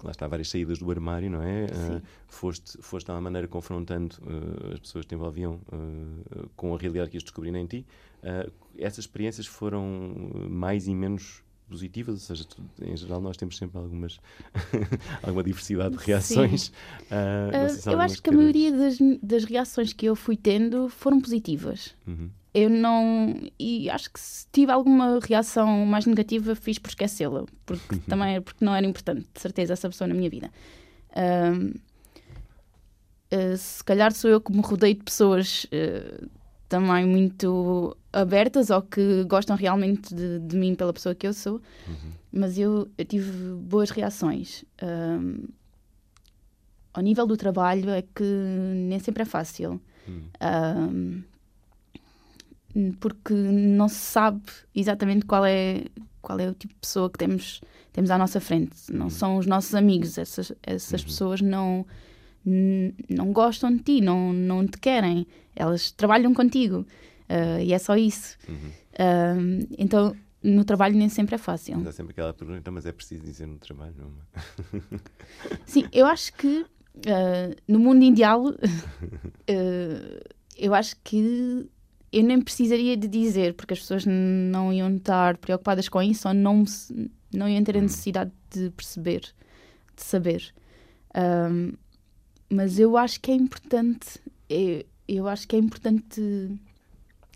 lá 0.06 0.12
está 0.12 0.28
várias 0.28 0.50
saídas 0.50 0.80
do 0.80 0.90
armário 0.90 1.30
não 1.30 1.42
é 1.42 1.68
Sim. 1.68 2.02
foste 2.28 2.78
foste 2.82 3.06
de 3.06 3.12
alguma 3.12 3.30
maneira 3.30 3.48
confrontando 3.48 4.16
ah, 4.24 4.74
as 4.74 4.80
pessoas 4.80 5.06
que 5.06 5.10
te 5.10 5.16
envolviam 5.16 5.60
ah, 5.72 6.46
com 6.56 6.74
a 6.74 6.78
realidade 6.78 7.10
que 7.10 7.18
ias 7.18 7.24
descobrindo 7.24 7.58
em 7.58 7.66
ti 7.66 7.86
essas 8.78 9.00
experiências 9.00 9.48
foram 9.48 9.86
mais 10.50 10.88
e 10.88 10.94
menos 10.94 11.42
positivas, 11.70 12.16
ou 12.16 12.20
seja, 12.20 12.46
em 12.82 12.98
geral 12.98 13.22
nós 13.22 13.38
temos 13.38 13.58
sempre 13.58 13.78
algumas 13.78 14.20
alguma 15.24 15.44
diversidade 15.44 15.98
de 15.98 16.04
reações. 16.04 16.72
Sei 17.68 17.70
se 17.70 17.90
eu 17.90 18.00
acho 18.00 18.22
que 18.22 18.30
a 18.30 18.34
maioria 18.34 18.72
das, 18.72 18.98
das 19.22 19.44
reações 19.44 19.94
que 19.94 20.06
eu 20.06 20.16
fui 20.16 20.36
tendo 20.36 20.90
foram 20.90 21.22
positivas. 21.22 21.96
Uhum. 22.08 22.30
Eu 22.54 22.70
não. 22.70 23.36
E 23.60 23.90
acho 23.90 24.12
que 24.12 24.20
se 24.20 24.48
tive 24.52 24.72
alguma 24.72 25.20
reação 25.20 25.86
mais 25.86 26.06
negativa, 26.06 26.56
fiz 26.56 26.80
por 26.80 26.90
esquecê-la. 26.90 27.46
Porque 27.66 27.98
também 28.08 28.36
é 28.36 28.42
porque 28.42 28.66
não 28.66 28.76
era 28.76 28.86
importante, 28.86 29.28
de 29.34 29.40
certeza, 29.40 29.74
essa 29.74 29.88
pessoa 29.88 30.08
na 30.08 30.16
minha 30.16 30.30
vida. 30.30 30.50
Ahm, 31.16 31.74
ah, 33.32 33.56
se 33.56 33.84
calhar 33.84 34.12
sou 34.12 34.30
eu 34.30 34.42
que 34.42 34.52
me 34.52 34.62
rodeio 34.62 34.96
de 34.96 35.04
pessoas 35.04 35.68
também 36.70 37.06
muito 37.06 37.98
abertas 38.14 38.70
ou 38.70 38.82
que 38.82 39.24
gostam 39.26 39.56
realmente 39.58 40.14
de, 40.14 40.40
de 40.40 40.56
mim 40.56 40.76
pela 40.76 40.94
pessoa 40.94 41.14
que 41.16 41.28
eu 41.28 41.34
sou. 41.34 41.56
Uhum. 41.88 42.12
Mas 42.32 42.58
eu, 42.60 42.88
eu 42.98 43.06
tive 43.06 43.32
boas 43.56 43.90
reações. 43.90 44.64
Ahm, 44.82 45.46
ao 46.94 47.02
nível 47.04 47.26
do 47.26 47.36
trabalho 47.36 47.90
é 47.90 48.02
que 48.04 48.24
nem 48.24 49.00
sempre 49.00 49.24
é 49.24 49.26
fácil. 49.26 49.82
Uhum. 50.08 50.22
Ahm, 50.40 51.22
porque 53.00 53.34
não 53.34 53.88
se 53.88 53.96
sabe 53.96 54.42
exatamente 54.76 55.26
qual 55.26 55.44
é, 55.46 55.86
qual 56.22 56.40
é 56.40 56.48
o 56.50 56.54
tipo 56.54 56.74
de 56.74 56.80
pessoa 56.80 57.10
que 57.10 57.18
temos, 57.18 57.62
temos 57.92 58.12
à 58.12 58.18
nossa 58.18 58.40
frente. 58.40 58.76
Não 58.92 59.06
Uhum. 59.06 59.10
são 59.10 59.38
os 59.38 59.46
nossos 59.48 59.74
amigos. 59.74 60.18
Essas, 60.18 60.52
essas 60.62 61.02
Uhum. 61.02 61.08
pessoas 61.08 61.42
não, 61.42 61.86
não 62.46 63.32
gostam 63.34 63.76
de 63.76 63.84
ti, 63.84 64.02
não, 64.02 64.34
não 64.34 64.66
te 64.68 64.78
querem. 64.78 65.28
Elas 65.56 65.92
trabalham 65.92 66.34
contigo. 66.34 66.86
Ah, 67.28 67.62
e 67.62 67.74
é 67.74 67.80
só 67.80 67.96
isso. 67.96 68.38
Uhum. 68.48 68.72
Ahm, 68.98 69.60
então, 69.78 70.16
no 70.42 70.64
trabalho 70.66 70.96
nem 70.96 71.10
sempre 71.10 71.36
é 71.36 71.38
fácil. 71.38 71.78
Mas 71.78 71.88
há 71.88 71.92
sempre 71.92 72.12
aquela 72.12 72.34
pergunta, 72.34 72.72
mas 72.72 72.86
é 72.86 72.92
preciso 72.92 73.24
dizer 73.24 73.46
no 73.46 73.58
trabalho, 73.58 73.94
não 73.98 74.08
é? 74.10 75.00
Sim, 75.66 75.86
eu 75.92 76.06
acho 76.06 76.34
que 76.34 76.66
ah, 77.08 77.56
no 77.68 77.78
mundo 77.80 78.04
ideal, 78.04 78.48
ah, 78.48 78.60
eu 80.58 80.74
acho 80.74 80.96
que 81.04 81.70
eu 82.12 82.24
nem 82.24 82.42
precisaria 82.42 82.98
de 82.98 83.08
dizer, 83.08 83.54
porque 83.54 83.74
as 83.74 83.80
pessoas 83.82 84.06
não 84.06 84.74
iam 84.74 84.96
estar 84.96 85.38
preocupadas 85.38 85.88
com 85.88 86.02
isso 86.02 86.28
ou 86.28 86.34
não, 86.34 86.64
não 87.32 87.48
iam 87.48 87.64
ter 87.64 87.76
a 87.76 87.80
Hum. 87.80 87.84
necessidade 87.84 88.32
de 88.50 88.72
perceber, 88.72 89.22
de 89.96 90.02
saber. 90.04 90.52
Mas 92.50 92.80
eu 92.80 92.98
acho 92.98 93.20
que 93.20 93.32
é 93.32 93.36
importante, 93.36 94.20
eu, 94.50 94.84
eu 95.08 95.28
acho 95.28 95.48
que 95.48 95.56
é 95.56 95.60
importante 95.60 96.22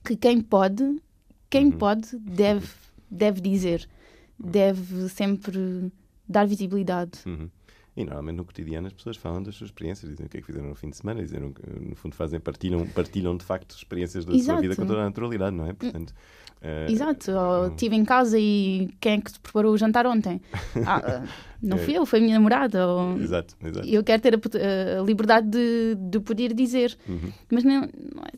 que 0.03 0.15
quem 0.15 0.41
pode, 0.41 1.01
quem 1.49 1.65
Uhum. 1.67 1.77
pode, 1.77 2.17
deve, 2.17 2.67
deve 3.09 3.41
dizer, 3.41 3.87
deve 4.39 5.07
sempre 5.09 5.91
dar 6.27 6.45
visibilidade. 6.47 7.19
Uhum. 7.25 7.49
E 7.95 8.03
normalmente 8.03 8.37
no 8.37 8.45
cotidiano 8.45 8.87
as 8.87 8.93
pessoas 8.93 9.17
falam 9.17 9.43
das 9.43 9.53
suas 9.55 9.69
experiências, 9.69 10.09
dizem 10.09 10.25
o 10.25 10.29
que 10.29 10.37
é 10.37 10.39
que 10.41 10.47
fizeram 10.47 10.67
no 10.69 10.73
fim 10.75 10.89
de 10.89 10.97
semana, 10.97 11.21
dizem, 11.21 11.39
no 11.39 11.95
fundo 11.95 12.15
fazem, 12.15 12.39
partilham, 12.39 12.87
partilham 12.87 13.37
de 13.37 13.45
facto 13.45 13.75
experiências 13.75 14.25
da 14.25 14.31
sua 14.31 14.39
Exato. 14.39 14.61
vida 14.61 14.75
com 14.75 14.85
toda 14.85 15.01
a 15.01 15.05
naturalidade, 15.05 15.55
não 15.55 15.67
é? 15.67 15.73
Portanto, 15.73 16.11
eh, 16.59 16.87
Exato, 16.89 17.29
ou 17.31 17.37
não- 17.37 17.67
estive 17.67 17.95
em 17.95 18.03
casa 18.03 18.39
e 18.39 18.89
quem 18.99 19.13
é 19.13 19.21
que 19.21 19.31
te 19.31 19.39
preparou 19.39 19.73
o 19.73 19.77
jantar 19.77 20.07
ontem? 20.07 20.41
Ah, 20.87 21.01
ah, 21.23 21.27
não 21.61 21.77
fui 21.77 21.95
eu, 21.95 22.03
foi 22.05 22.17
a 22.17 22.21
minha 22.23 22.33
namorada. 22.33 22.87
Ou... 22.87 23.21
Exato, 23.21 23.55
exato. 23.63 23.87
Eu 23.87 24.03
quero 24.03 24.21
ter 24.23 24.33
a, 24.35 24.99
a 24.99 25.03
liberdade 25.03 25.47
de, 25.49 25.95
de 25.95 26.19
poder 26.19 26.51
dizer, 26.53 26.97
Uhum. 27.07 27.31
mas 27.51 27.63
é- 27.63 27.89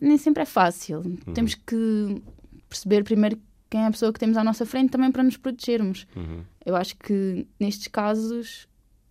nem 0.01 0.17
sempre 0.17 0.43
é 0.43 0.45
fácil. 0.45 1.01
Temos 1.33 1.55
que 1.55 2.21
perceber 2.67 3.03
primeiro 3.05 3.39
quem 3.69 3.81
é 3.81 3.87
a 3.87 3.91
pessoa 3.91 4.11
que 4.11 4.19
temos 4.19 4.35
à 4.37 4.43
nossa 4.43 4.65
frente 4.65 4.91
também 4.91 5.11
para 5.11 5.23
nos 5.23 5.37
protegermos. 5.37 6.05
Uhum. 6.15 6.41
Eu 6.65 6.75
acho 6.75 6.95
que 6.97 7.47
nestes 7.59 7.87
casos 7.87 8.67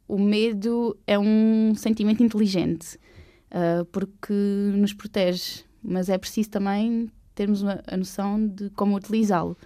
o 0.09 0.19
medo 0.19 0.97
é 1.07 1.19
um 1.19 1.75
sentimento 1.77 2.23
inteligente 2.23 2.99
ah, 3.51 3.85
porque 3.93 4.33
nos 4.33 4.93
protege, 4.93 5.63
mas 5.83 6.09
é 6.09 6.19
preciso 6.19 6.51
também 6.51 7.11
termos 7.35 7.63
uma- 7.63 7.83
a 7.87 7.97
noção 7.97 8.47
de 8.47 8.71
como 8.71 8.97
utilizá-lo. 8.97 9.57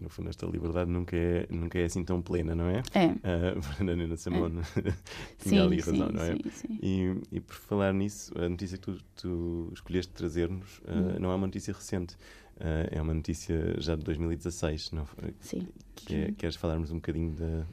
No 0.00 0.08
fundo, 0.08 0.28
esta 0.28 0.44
liberdade 0.46 0.90
nunca 0.90 1.16
é, 1.16 1.46
nunca 1.50 1.78
é 1.78 1.84
assim 1.84 2.02
tão 2.02 2.20
plena, 2.20 2.54
não 2.54 2.66
é? 2.68 2.82
É. 2.94 3.14
Uh, 3.56 3.62
Fernanda 3.62 4.16
Samone 4.16 4.60
tinha 5.38 5.60
Sim, 5.60 5.66
ali 5.66 5.80
sim, 5.82 5.90
razão, 5.92 6.08
não 6.12 6.22
é? 6.22 6.32
sim, 6.32 6.40
sim. 6.50 6.78
E, 6.82 7.36
e 7.36 7.40
por 7.40 7.54
falar 7.54 7.92
nisso, 7.94 8.32
a 8.36 8.48
notícia 8.48 8.76
que 8.76 8.84
tu, 8.92 8.98
tu 9.14 9.70
escolheste 9.72 10.12
trazer-nos 10.12 10.78
uh, 10.78 10.82
Hum. 10.90 11.20
não 11.20 11.30
é 11.30 11.34
uma 11.36 11.46
notícia 11.46 11.72
recente, 11.72 12.14
uh, 12.56 12.88
é 12.90 13.00
uma 13.00 13.14
notícia 13.14 13.74
já 13.80 13.94
de 13.94 14.02
2016, 14.02 14.90
não? 14.92 15.06
Sim. 15.40 15.66
Que 15.94 16.14
é, 16.16 16.32
queres 16.32 16.56
falarmos 16.56 16.90
um 16.90 16.96
bocadinho 16.96 17.30
da, 17.32 17.64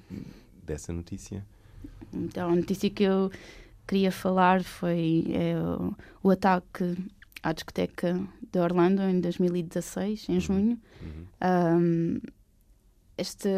dessa 0.63 0.93
notícia? 0.93 1.43
Então, 2.13 2.49
a 2.49 2.55
notícia 2.55 2.89
que 2.89 3.03
eu 3.03 3.31
queria 3.87 4.11
falar 4.11 4.63
foi 4.63 5.25
é, 5.29 5.55
o, 5.57 5.95
o 6.23 6.29
ataque 6.31 6.97
à 7.43 7.51
discoteca 7.53 8.19
de 8.51 8.59
Orlando 8.59 9.01
em 9.01 9.19
2016, 9.19 10.29
em 10.29 10.39
junho. 10.39 10.79
Uhum. 11.01 11.79
Um, 11.79 12.21
este, 13.17 13.49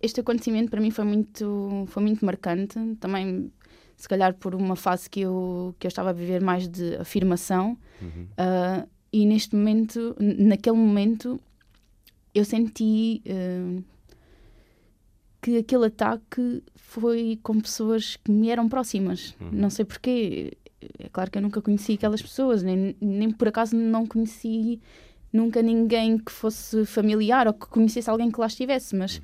este 0.00 0.20
acontecimento 0.20 0.70
para 0.70 0.80
mim 0.80 0.90
foi 0.90 1.04
muito, 1.04 1.84
foi 1.88 2.02
muito 2.02 2.24
marcante. 2.24 2.78
Também 3.00 3.52
se 3.96 4.08
calhar 4.08 4.34
por 4.34 4.54
uma 4.54 4.76
fase 4.76 5.08
que 5.08 5.20
eu, 5.20 5.74
que 5.78 5.86
eu 5.86 5.88
estava 5.88 6.10
a 6.10 6.12
viver 6.12 6.42
mais 6.42 6.68
de 6.68 6.96
afirmação. 6.96 7.78
Uhum. 8.02 8.26
Uh, 8.38 8.88
e 9.12 9.24
neste 9.24 9.54
momento, 9.54 10.16
naquele 10.18 10.76
momento, 10.76 11.40
eu 12.34 12.44
senti 12.44 13.22
uh, 13.26 13.84
que 15.44 15.58
aquele 15.58 15.84
ataque 15.84 16.62
foi 16.74 17.38
com 17.42 17.60
pessoas 17.60 18.16
que 18.16 18.32
me 18.32 18.48
eram 18.48 18.66
próximas. 18.66 19.36
Uhum. 19.38 19.50
Não 19.52 19.68
sei 19.68 19.84
porquê. 19.84 20.56
É 20.98 21.10
claro 21.10 21.30
que 21.30 21.36
eu 21.36 21.42
nunca 21.42 21.60
conheci 21.60 21.92
aquelas 21.92 22.22
pessoas, 22.22 22.62
nem, 22.62 22.96
nem 22.98 23.30
por 23.30 23.48
acaso 23.48 23.76
não 23.76 24.06
conheci 24.06 24.80
nunca 25.30 25.60
ninguém 25.60 26.16
que 26.16 26.32
fosse 26.32 26.86
familiar 26.86 27.46
ou 27.46 27.52
que 27.52 27.66
conhecesse 27.66 28.08
alguém 28.08 28.30
que 28.30 28.40
lá 28.40 28.46
estivesse, 28.46 28.96
mas 28.96 29.20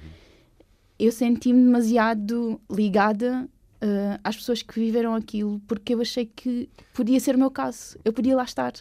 eu 0.98 1.10
senti-me 1.10 1.64
demasiado 1.64 2.60
ligada 2.70 3.48
uh, 3.82 4.20
às 4.22 4.36
pessoas 4.36 4.60
que 4.60 4.78
viveram 4.78 5.14
aquilo 5.14 5.58
porque 5.66 5.94
eu 5.94 6.02
achei 6.02 6.26
que 6.26 6.68
podia 6.92 7.18
ser 7.18 7.34
o 7.34 7.38
meu 7.38 7.50
caso. 7.50 7.98
Eu 8.04 8.12
podia 8.12 8.36
lá 8.36 8.44
estar. 8.44 8.74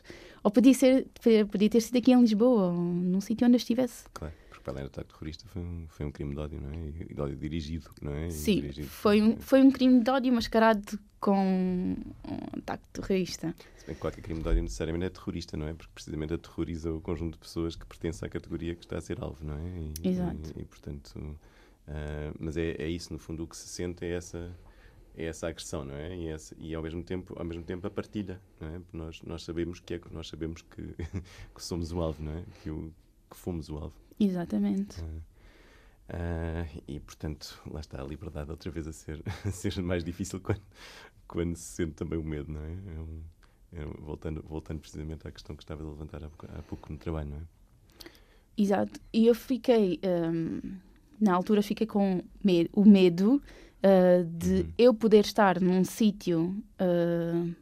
Ou 0.43 0.51
podia, 0.51 0.73
ser, 0.73 1.07
podia 1.49 1.69
ter 1.69 1.79
sido 1.79 1.97
aqui 1.97 2.11
em 2.11 2.19
Lisboa, 2.19 2.67
ou 2.67 2.73
num 2.73 3.21
sítio 3.21 3.47
onde 3.47 3.55
eu 3.55 3.59
estivtive. 3.59 3.93
Claro, 4.13 4.33
porque 4.59 4.63
para 4.63 4.73
além 4.73 4.83
do 4.83 4.87
ataque 4.87 5.09
terrorista 5.13 5.45
foi 5.47 5.61
um, 5.61 5.85
foi 5.87 6.05
um 6.05 6.11
crime 6.11 6.33
de 6.33 6.39
ódio, 6.39 6.61
não 6.61 6.69
é? 6.69 6.87
E 7.09 7.13
de 7.13 7.21
ódio 7.21 7.35
dirigido, 7.37 7.89
não 8.01 8.13
é? 8.13 8.29
Sim, 8.29 8.61
dirigido- 8.61 8.87
foi 8.89 9.21
um, 9.21 9.37
foi 9.39 9.61
um 9.61 9.71
crime 9.71 10.03
de 10.03 10.09
ódio 10.11 10.33
mascarado 10.33 10.99
com 11.19 11.35
um 11.37 12.57
ataque 12.59 12.83
terrorista. 12.93 13.55
Se 13.77 13.85
bem 13.85 13.95
que 13.95 14.01
qualquer 14.01 14.21
crime 14.21 14.41
de 14.41 14.47
ódio 14.49 14.61
necessariamente 14.63 15.05
é 15.05 15.09
terrorista, 15.09 15.55
não 15.57 15.67
é? 15.67 15.73
Porque 15.73 15.91
precisamente 15.93 16.33
aterroriza 16.33 16.91
o 16.93 17.01
conjunto 17.01 17.33
de 17.33 17.39
pessoas 17.39 17.75
que 17.75 17.85
pertence 17.85 18.23
à 18.23 18.29
categoria 18.29 18.75
que 18.75 18.83
está 18.83 18.97
a 18.97 19.01
ser 19.01 19.21
alvo, 19.21 19.43
não 19.45 19.55
é? 19.55 19.79
E, 20.03 20.07
Exato. 20.09 20.53
E, 20.57 20.61
e, 20.61 20.65
portanto, 20.65 21.37
ah, 21.87 22.31
mas 22.39 22.57
é, 22.57 22.71
é 22.71 22.87
isso, 22.89 23.11
no 23.13 23.19
fundo, 23.19 23.43
o 23.43 23.47
que 23.47 23.55
se 23.57 23.67
sente 23.67 24.05
é 24.05 24.11
essa 24.11 24.51
é 25.15 25.25
essa 25.25 25.47
agressão, 25.47 25.83
não 25.83 25.95
é? 25.95 26.15
E, 26.15 26.27
essa- 26.27 26.55
e 26.59 26.73
ao 26.73 26.81
mesmo 26.83 27.03
tempo, 27.03 27.33
ao 27.37 27.43
mesmo 27.43 27.63
tempo 27.63 27.85
a 27.85 27.89
partilha, 27.89 28.39
não 28.59 28.67
é? 28.67 28.79
Porque 28.79 28.97
nós 28.97 29.21
nós 29.23 29.43
sabemos 29.43 29.79
que 29.79 29.95
é 29.95 30.01
nós 30.11 30.27
sabemos 30.29 30.61
que, 30.61 30.81
que 31.55 31.63
somos 31.63 31.91
o 31.91 31.99
alvo, 32.01 32.23
não 32.23 32.31
é? 32.33 32.43
Que, 32.61 32.69
o, 32.69 32.93
que 33.29 33.35
fomos 33.35 33.69
o 33.69 33.77
alvo. 33.77 33.95
Exatamente. 34.19 34.97
Ah, 36.11 36.65
e 36.87 36.99
portanto, 36.99 37.61
lá 37.69 37.79
está 37.79 38.01
a 38.01 38.05
liberdade 38.05 38.49
outra 38.49 38.71
vez 38.71 38.87
a 38.87 38.93
ser, 38.93 39.21
a 39.45 39.51
ser 39.51 39.79
mais 39.81 40.03
difícil 40.03 40.39
quando, 40.39 40.61
quando 41.27 41.55
se 41.55 41.63
sente 41.75 41.93
também 41.93 42.17
o 42.17 42.23
medo, 42.23 42.51
não 42.51 42.61
é? 42.61 42.71
É 42.71 42.99
um- 42.99 43.21
é 43.71 43.85
um- 43.85 44.03
voltando, 44.05 44.43
voltando 44.47 44.79
precisamente 44.79 45.27
à 45.27 45.31
questão 45.31 45.55
que 45.55 45.61
estava 45.63 45.83
a 45.83 45.87
levantar 45.87 46.23
há 46.23 46.29
pouco, 46.29 46.47
há 46.57 46.61
pouco 46.63 46.91
no 46.91 46.97
trabalho, 46.97 47.29
não 47.29 47.37
é? 47.37 47.41
Exato. 48.57 48.99
E 49.13 49.27
eu 49.27 49.35
fiquei, 49.35 49.99
hum, 50.03 50.59
na 51.21 51.33
altura, 51.33 51.61
fiquei 51.61 51.85
com 51.87 52.21
me- 52.43 52.69
o 52.73 52.83
medo 52.83 53.35
uh, 53.83 54.23
de 54.25 54.61
Uhum. 54.61 54.73
eu 54.77 54.93
poder 54.93 55.23
estar 55.23 55.61
num 55.61 55.83
sítio 55.85 56.61
uh, 56.81 57.55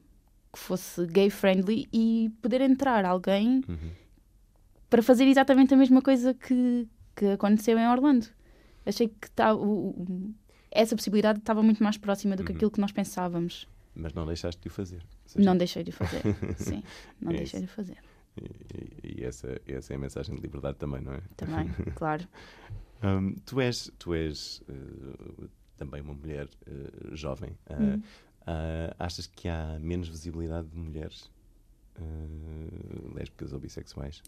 que 0.54 0.58
fosse 0.58 1.06
gay 1.08 1.30
friendly 1.30 1.88
e 1.94 2.32
poder 2.42 2.62
entrar 2.62 3.04
alguém 3.06 3.62
Uhum. 3.68 3.92
Para 4.90 5.02
fazer 5.04 5.26
exatamente 5.26 5.74
a 5.74 5.78
mesma 5.78 6.02
coisa 6.02 6.34
que, 6.34 6.88
que 7.16 7.26
aconteceu 7.28 7.78
em 7.78 7.88
Orlando. 7.88 8.28
Achei 8.86 9.08
que 9.10 9.30
tá, 9.32 9.54
o- 9.54 9.90
o- 9.90 10.34
essa 10.72 10.96
possibilidade 10.96 11.40
estava 11.40 11.62
muito 11.62 11.84
mais 11.84 11.98
próxima 11.98 12.36
do 12.36 12.44
que 12.44 12.52
Uhum. 12.52 12.56
aquilo 12.58 12.72
que 12.72 12.80
nós 12.82 12.92
pensávamos. 12.92 13.68
Mas 13.94 14.14
não 14.14 14.26
deixaste 14.26 14.62
de 14.62 14.68
o 14.68 14.72
fazer. 14.72 15.04
Seja, 15.26 15.46
Não 15.46 15.58
deixei 15.58 15.84
de 15.84 15.92
fazer. 15.92 16.22
Sim, 16.58 16.84
não 17.20 17.32
É 17.32 17.38
deixei 17.38 17.60
isso. 17.60 17.68
de 17.68 17.74
fazer. 17.74 17.98
E, 18.40 19.22
e- 19.22 19.24
essa, 19.26 19.60
essa 19.68 19.94
é 19.94 19.96
a 19.96 20.00
mensagem 20.00 20.36
de 20.36 20.42
liberdade 20.42 20.78
também, 20.78 21.02
não 21.02 21.14
é? 21.14 21.22
Também, 21.36 21.68
claro. 21.96 22.28
Hum, 23.04 23.36
tu 23.46 23.60
és, 23.60 23.92
tu 24.00 24.14
és 24.14 24.62
eh, 24.70 25.48
também 25.76 26.02
uma 26.02 26.14
mulher 26.14 26.48
eh, 26.68 27.16
jovem. 27.16 27.58
Ah, 27.70 27.76
Hum. 27.80 28.02
ah, 28.46 28.96
achas 29.00 29.26
que 29.28 29.48
há 29.50 29.78
menos 29.82 30.08
visibilidade 30.08 30.68
de 30.68 30.78
mulheres 30.78 31.30
eh, 31.96 33.16
lésbicas 33.16 33.52
ou 33.54 33.60
bissexuais? 33.60 34.22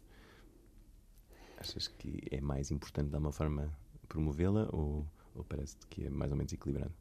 Achas 1.59 1.87
que 1.87 2.21
é 2.31 2.39
mais 2.41 2.71
importante 2.71 3.09
de 3.09 3.15
alguma 3.15 3.31
forma 3.31 3.69
promovê-la 4.07 4.69
ou, 4.71 5.05
ou 5.35 5.43
parece-te 5.43 5.85
que 5.87 6.05
é 6.05 6.09
mais 6.09 6.31
ou 6.31 6.37
menos 6.37 6.53
equilibrado? 6.53 6.93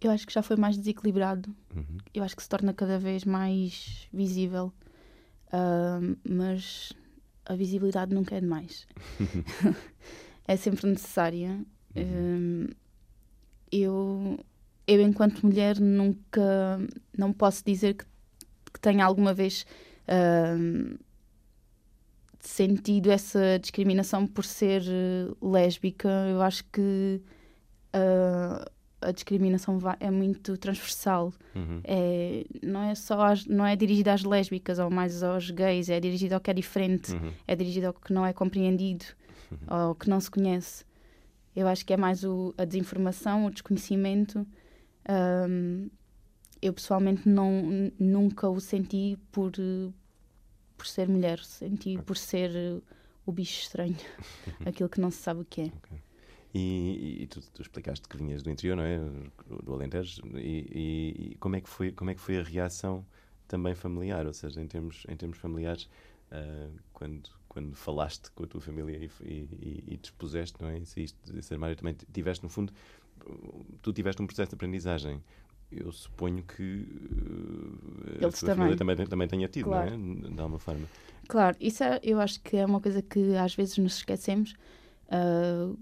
Eu 0.00 0.10
acho 0.10 0.26
que 0.26 0.32
já 0.32 0.42
foi 0.42 0.56
mais 0.56 0.76
desequilibrado. 0.76 1.54
Uhum. 1.74 1.98
eu 2.14 2.22
acho 2.22 2.36
que 2.36 2.42
se 2.42 2.48
torna 2.48 2.72
cada 2.72 2.98
vez 2.98 3.24
mais 3.24 4.08
visível, 4.12 4.72
Ahm, 5.52 6.16
mas 6.28 6.92
a 7.44 7.54
visibilidade 7.54 8.14
nunca 8.14 8.34
é 8.34 8.40
demais. 8.40 8.86
é 10.46 10.56
sempre 10.56 10.88
necessária. 10.88 11.64
Ahm, 11.96 12.66
eu, 13.70 14.38
eu, 14.86 15.00
enquanto 15.00 15.44
mulher, 15.46 15.78
nunca 15.80 16.78
não 17.16 17.32
posso 17.32 17.64
dizer 17.64 17.94
que, 17.94 18.04
que 18.72 18.80
tenha 18.80 19.04
alguma 19.04 19.32
vez 19.32 19.66
ahm, 20.08 20.96
sentido 22.48 23.10
essa 23.10 23.58
discriminação 23.60 24.26
por 24.26 24.44
ser 24.44 24.82
eh, 24.86 25.32
lésbica. 25.42 26.08
Eu 26.30 26.40
acho 26.42 26.64
que 26.72 27.20
ah, 27.92 28.64
a 29.00 29.12
discriminação 29.12 29.78
é 30.00 30.10
muito 30.10 30.56
transversal 30.56 31.32
Uhum. 31.54 31.80
é, 31.84 32.44
não 32.62 32.82
é 32.82 32.94
só 32.94 33.20
às- 33.22 33.46
não 33.46 33.64
é 33.66 33.74
dirigida 33.76 34.12
às 34.12 34.22
lésbicas 34.24 34.78
ou 34.78 34.90
mais 34.90 35.22
aos 35.22 35.50
gays, 35.50 35.88
é 35.88 35.98
dirigido 36.00 36.34
ao 36.34 36.40
que 36.40 36.50
é 36.50 36.54
diferente, 36.54 37.12
Uhum. 37.12 37.32
é 37.46 37.54
dirigido 37.56 37.86
ao 37.88 37.92
que 37.94 38.12
não 38.12 38.24
é 38.26 38.32
compreendido, 38.32 39.04
ao 39.66 39.94
que 39.94 40.08
não 40.08 40.18
se 40.20 40.30
conhece. 40.30 40.84
Eu 41.54 41.66
acho 41.68 41.84
que 41.86 41.92
é 41.92 41.96
mais 41.96 42.24
o- 42.24 42.54
a 42.58 42.64
desinformação, 42.64 43.46
o 43.46 43.50
desconhecimento. 43.50 44.46
Ahm, 45.08 45.88
eu 46.60 46.72
pessoalmente 46.72 47.28
não, 47.28 47.90
nunca 47.98 48.48
o 48.48 48.60
senti 48.60 49.16
por, 49.30 49.52
eh, 49.58 49.90
por 50.76 50.86
ser 50.86 51.08
mulher, 51.08 51.38
senti 51.40 51.98
por 51.98 52.16
ser 52.16 52.54
eh, 52.54 52.80
o 53.24 53.32
bicho 53.32 53.60
estranho, 53.62 53.96
aquilo 54.64 54.88
que 54.88 55.00
não 55.00 55.10
se 55.10 55.18
sabe 55.18 55.40
o 55.40 55.44
que 55.44 55.62
é. 55.62 55.72
E, 56.54 57.22
e 57.22 57.26
tu, 57.26 57.40
tu 57.52 57.60
explicaste 57.60 58.08
que 58.08 58.16
vinhas 58.16 58.42
do 58.42 58.50
interior, 58.50 58.76
não 58.76 58.84
é? 58.84 58.98
Do, 59.62 59.74
Alentejo. 59.74 60.22
E, 60.36 61.32
e- 61.32 61.36
como, 61.38 61.56
é 61.56 61.60
que 61.60 61.68
foi, 61.68 61.92
como 61.92 62.10
é 62.10 62.14
que 62.14 62.20
foi 62.20 62.38
a 62.38 62.42
reação 62.42 63.04
também 63.46 63.74
familiar? 63.74 64.26
Ou 64.26 64.32
seja, 64.32 64.62
em 64.62 64.66
termos, 64.66 65.04
em 65.08 65.16
termos 65.16 65.36
familiares, 65.36 65.88
ah, 66.30 66.70
quando, 66.92 67.28
quando 67.48 67.74
falaste 67.76 68.30
com 68.32 68.44
a 68.44 68.46
tua 68.46 68.60
família 68.60 68.96
e, 68.96 69.10
e, 69.24 69.84
e, 69.86 69.96
te 69.96 70.06
expuseste, 70.06 70.60
não 70.60 70.68
é? 70.68 70.78
E 70.78 70.86
saíste 70.86 71.18
desse 71.32 71.52
armário, 71.52 71.76
também 71.76 71.94
tiveste, 72.12 72.42
no 72.42 72.48
fundo, 72.48 72.72
tu 73.82 73.92
tiveste 73.92 74.22
um 74.22 74.26
processo 74.26 74.50
de 74.50 74.54
aprendizagem. 74.54 75.22
Eu 75.70 75.90
suponho 75.92 76.42
que 76.44 76.62
uh, 76.62 78.20
a 78.20 78.24
Eles 78.24 78.40
família 78.40 78.76
também. 78.76 78.96
também, 78.96 79.06
também 79.06 79.28
tenha 79.28 79.48
tido, 79.48 79.64
Claro. 79.66 79.96
não 79.98 80.28
é? 80.28 80.30
De 80.30 80.40
alguma 80.40 80.58
forma. 80.58 80.86
Claro, 81.28 81.56
isso 81.60 81.82
é- 81.82 82.00
eu 82.02 82.20
acho 82.20 82.40
que 82.40 82.56
é 82.56 82.64
uma 82.64 82.80
coisa 82.80 83.02
que 83.02 83.34
às 83.36 83.54
vezes 83.54 83.76
nos 83.78 83.96
esquecemos 83.96 84.54
ah, 85.08 85.72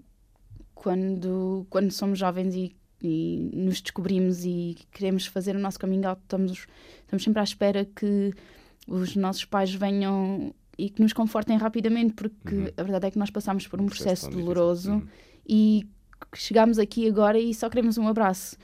quando, 0.73 1.65
quando 1.69 1.91
somos 1.91 2.19
jovens 2.19 2.55
e, 2.55 2.75
e 3.01 3.51
nos 3.53 3.81
descobrimos 3.81 4.43
e 4.45 4.75
queremos 4.91 5.25
fazer 5.27 5.55
o 5.55 5.59
nosso 5.59 5.79
coming 5.79 6.03
out, 6.05 6.21
estamos, 6.21 6.65
estamos 7.01 7.23
sempre 7.23 7.39
à 7.39 7.43
espera 7.43 7.85
que 7.85 8.33
os 8.87 9.15
nossos 9.15 9.45
pais 9.45 9.73
venham 9.73 10.53
e 10.77 10.89
que 10.89 11.01
nos 11.01 11.13
confortem 11.13 11.57
rapidamente, 11.57 12.13
porque 12.13 12.55
Uhum. 12.55 12.67
a 12.77 12.83
verdade 12.83 13.07
é 13.07 13.11
que 13.11 13.17
nós 13.19 13.29
passamos 13.29 13.67
por 13.67 13.79
um, 13.79 13.85
processo, 13.85 14.23
tão 14.23 14.31
difícil. 14.31 14.53
doloroso 14.53 14.91
Uhum. 14.93 15.07
e 15.47 15.87
chegamos 16.33 16.77
aqui 16.79 17.07
agora 17.07 17.39
e 17.39 17.53
só 17.53 17.69
queremos 17.69 17.97
um 17.97 18.07
abraço. 18.07 18.57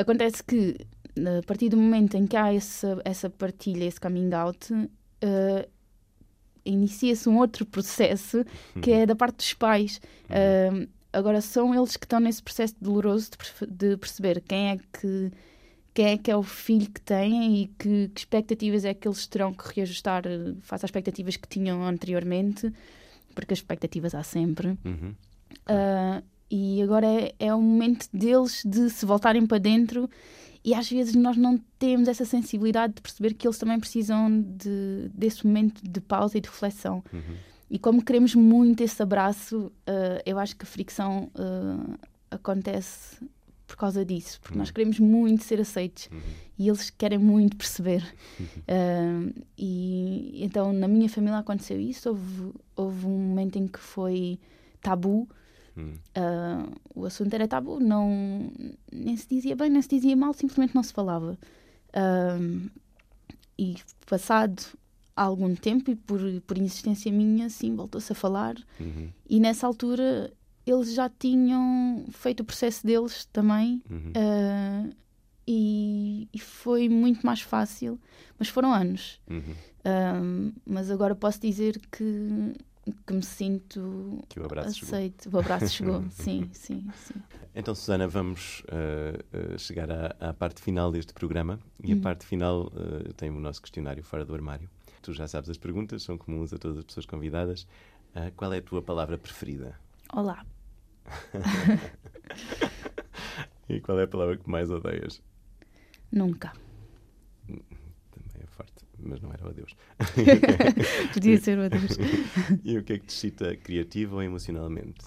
Acontece 0.00 0.42
que, 0.42 0.76
a 1.18 1.46
partir 1.46 1.68
do 1.68 1.76
momento 1.76 2.16
em 2.16 2.26
que 2.26 2.36
há 2.36 2.54
essa, 2.54 3.00
essa 3.04 3.28
partilha, 3.28 3.84
esse 3.84 4.00
coming 4.00 4.32
out, 4.32 4.72
eh, 5.20 5.68
inicia-se 6.64 7.28
um 7.28 7.38
outro 7.38 7.66
processo 7.66 8.44
que 8.80 8.90
é 8.90 9.04
da 9.06 9.14
parte 9.14 9.36
dos 9.36 9.52
pais. 9.54 10.00
Eh, 10.28 10.88
agora 11.12 11.40
são 11.40 11.74
eles 11.74 11.96
que 11.96 12.06
estão 12.06 12.20
nesse 12.20 12.42
processo 12.42 12.74
doloroso 12.80 13.30
de, 13.32 13.66
de 13.90 13.96
perceber 13.96 14.40
quem 14.40 14.70
é 14.70 14.76
que 14.76 15.30
quem 15.92 16.06
é 16.06 16.16
que 16.16 16.30
é 16.30 16.36
o 16.36 16.42
filho 16.42 16.88
que 16.88 17.00
têm 17.00 17.62
e 17.62 17.66
que, 17.66 18.08
que 18.08 18.20
expectativas 18.20 18.84
é 18.84 18.94
que 18.94 19.08
eles 19.08 19.26
terão 19.26 19.52
que 19.52 19.74
reajustar 19.74 20.22
eh, 20.24 20.54
face 20.62 20.84
às 20.84 20.88
expectativas 20.88 21.36
que 21.36 21.48
tinham 21.48 21.84
anteriormente, 21.84 22.72
porque 23.34 23.52
as 23.52 23.58
expectativas 23.58 24.14
há 24.14 24.22
sempre. 24.22 24.78
Uhum. 24.84 25.14
Uh, 25.68 26.22
e 26.50 26.82
agora 26.82 27.06
é, 27.06 27.34
é 27.38 27.54
o 27.54 27.60
momento 27.60 28.08
deles 28.12 28.62
de 28.64 28.90
se 28.90 29.06
voltarem 29.06 29.46
para 29.46 29.58
dentro 29.58 30.08
e 30.64 30.74
às 30.74 30.90
vezes 30.90 31.14
nós 31.14 31.36
não 31.36 31.56
temos 31.78 32.08
essa 32.08 32.24
sensibilidade 32.24 32.94
de 32.94 33.00
perceber 33.00 33.34
que 33.34 33.46
eles 33.46 33.56
também 33.58 33.78
precisam 33.80 34.30
de, 34.42 35.08
desse 35.14 35.46
momento 35.46 35.80
de 35.82 36.00
pausa 36.00 36.36
e 36.36 36.40
de 36.40 36.48
reflexão. 36.48 37.02
Uhum. 37.12 37.36
E 37.70 37.78
como 37.78 38.04
queremos 38.04 38.34
muito 38.34 38.82
esse 38.82 39.00
abraço, 39.02 39.66
uh, 39.88 40.20
eu 40.26 40.38
acho 40.38 40.56
que 40.56 40.64
a 40.64 40.66
fricção 40.66 41.30
uh, 41.36 41.94
acontece 42.30 43.16
por 43.66 43.76
causa 43.76 44.04
disso, 44.04 44.40
porque 44.42 44.58
nós 44.58 44.68
Uhum. 44.68 44.74
queremos 44.74 44.98
muito 44.98 45.44
ser 45.44 45.60
aceitos 45.60 46.08
Uhum. 46.12 46.18
e 46.58 46.68
eles 46.68 46.90
querem 46.90 47.18
muito 47.18 47.56
perceber. 47.56 48.02
Uh, 48.70 49.32
e 49.56 50.44
então 50.44 50.72
na 50.72 50.88
minha 50.88 51.08
família 51.08 51.38
aconteceu 51.38 51.80
isso. 51.80 52.08
Houve, 52.10 52.52
houve 52.76 53.06
um 53.06 53.18
momento 53.18 53.56
em 53.56 53.66
que 53.66 53.78
foi 53.78 54.38
tabu 54.82 55.28
Hum. 55.80 55.94
Ah, 56.14 56.66
o 56.94 57.04
assunto 57.04 57.32
era 57.34 57.48
tabu, 57.48 57.80
não, 57.80 58.50
nem 58.92 59.16
se 59.16 59.26
dizia 59.28 59.56
bem, 59.56 59.70
nem 59.70 59.82
se 59.82 59.88
dizia 59.88 60.16
mal, 60.16 60.32
simplesmente 60.32 60.74
não 60.74 60.82
se 60.82 60.92
falava. 60.92 61.38
Ah, 61.92 62.38
e 63.58 63.76
passado 64.06 64.62
algum 65.14 65.54
tempo, 65.54 65.90
e 65.90 65.96
por, 65.96 66.20
por 66.46 66.56
insistência 66.56 67.12
minha, 67.12 67.48
sim, 67.50 67.74
voltou-se 67.74 68.12
a 68.12 68.14
falar. 68.14 68.56
Uhum. 68.78 69.10
E 69.28 69.38
nessa 69.40 69.66
altura 69.66 70.32
eles 70.66 70.94
já 70.94 71.08
tinham 71.08 72.04
feito 72.10 72.40
o 72.40 72.44
processo 72.44 72.86
deles 72.86 73.26
também. 73.32 73.82
Uhum. 73.90 74.12
ah, 74.16 74.90
e, 75.52 76.28
e 76.32 76.38
foi 76.38 76.88
muito 76.88 77.26
mais 77.26 77.40
fácil, 77.40 77.98
mas 78.38 78.48
foram 78.48 78.72
anos. 78.72 79.20
Uhum. 79.28 80.52
Mas 80.64 80.90
agora 80.90 81.14
posso 81.14 81.40
dizer 81.40 81.80
que, 81.90 82.52
que 83.06 83.12
me 83.12 83.22
sinto 83.22 84.24
Que 84.28 84.40
o 84.40 84.44
abraço 84.46 84.74
chegou. 84.74 84.94
aceito. 84.94 85.30
O 85.34 85.38
abraço 85.38 85.68
chegou, 85.68 86.04
sim, 86.10 86.48
sim, 86.52 86.90
sim. 86.94 87.14
Então, 87.54 87.74
Susana, 87.74 88.08
vamos 88.08 88.62
uh, 88.66 89.58
chegar 89.58 89.90
à, 89.90 90.16
à 90.30 90.32
parte 90.32 90.60
final 90.62 90.90
deste 90.90 91.12
programa. 91.12 91.58
E 91.82 91.92
a 91.92 91.96
Hum. 91.96 92.00
parte 92.00 92.24
final 92.26 92.66
uh, 92.68 93.12
tem 93.14 93.30
o 93.30 93.38
nosso 93.40 93.60
questionário 93.60 94.02
fora 94.02 94.24
do 94.24 94.34
armário. 94.34 94.68
Tu 95.02 95.12
já 95.12 95.26
sabes 95.28 95.48
as 95.50 95.56
perguntas, 95.56 96.02
são 96.02 96.16
comuns 96.18 96.52
a 96.52 96.58
todas 96.58 96.78
as 96.78 96.84
pessoas 96.84 97.06
convidadas. 97.06 97.62
Uh, 98.14 98.30
qual 98.36 98.52
é 98.52 98.58
a 98.58 98.62
tua 98.62 98.82
palavra 98.82 99.16
preferida? 99.18 99.74
Olá. 100.12 100.44
E 103.68 103.80
qual 103.80 104.00
é 104.00 104.02
a 104.02 104.08
palavra 104.08 104.36
que 104.36 104.50
mais 104.50 104.68
odeias? 104.70 105.22
Nunca. 106.10 106.52
Também 107.46 108.42
é 108.42 108.46
forte, 108.46 108.84
mas 109.02 109.20
não 109.20 109.32
era 109.32 109.44
o 109.44 109.48
adeus. 109.48 109.74
Podia 111.12 111.38
ser 111.38 111.58
o 111.58 111.62
adeus. 111.62 111.96
e 112.64 112.78
o 112.78 112.84
que 112.84 112.94
é 112.94 112.98
que 112.98 113.06
te 113.06 113.10
excita 113.10 113.56
criativo 113.56 114.16
ou 114.16 114.22
emocionalmente? 114.22 115.04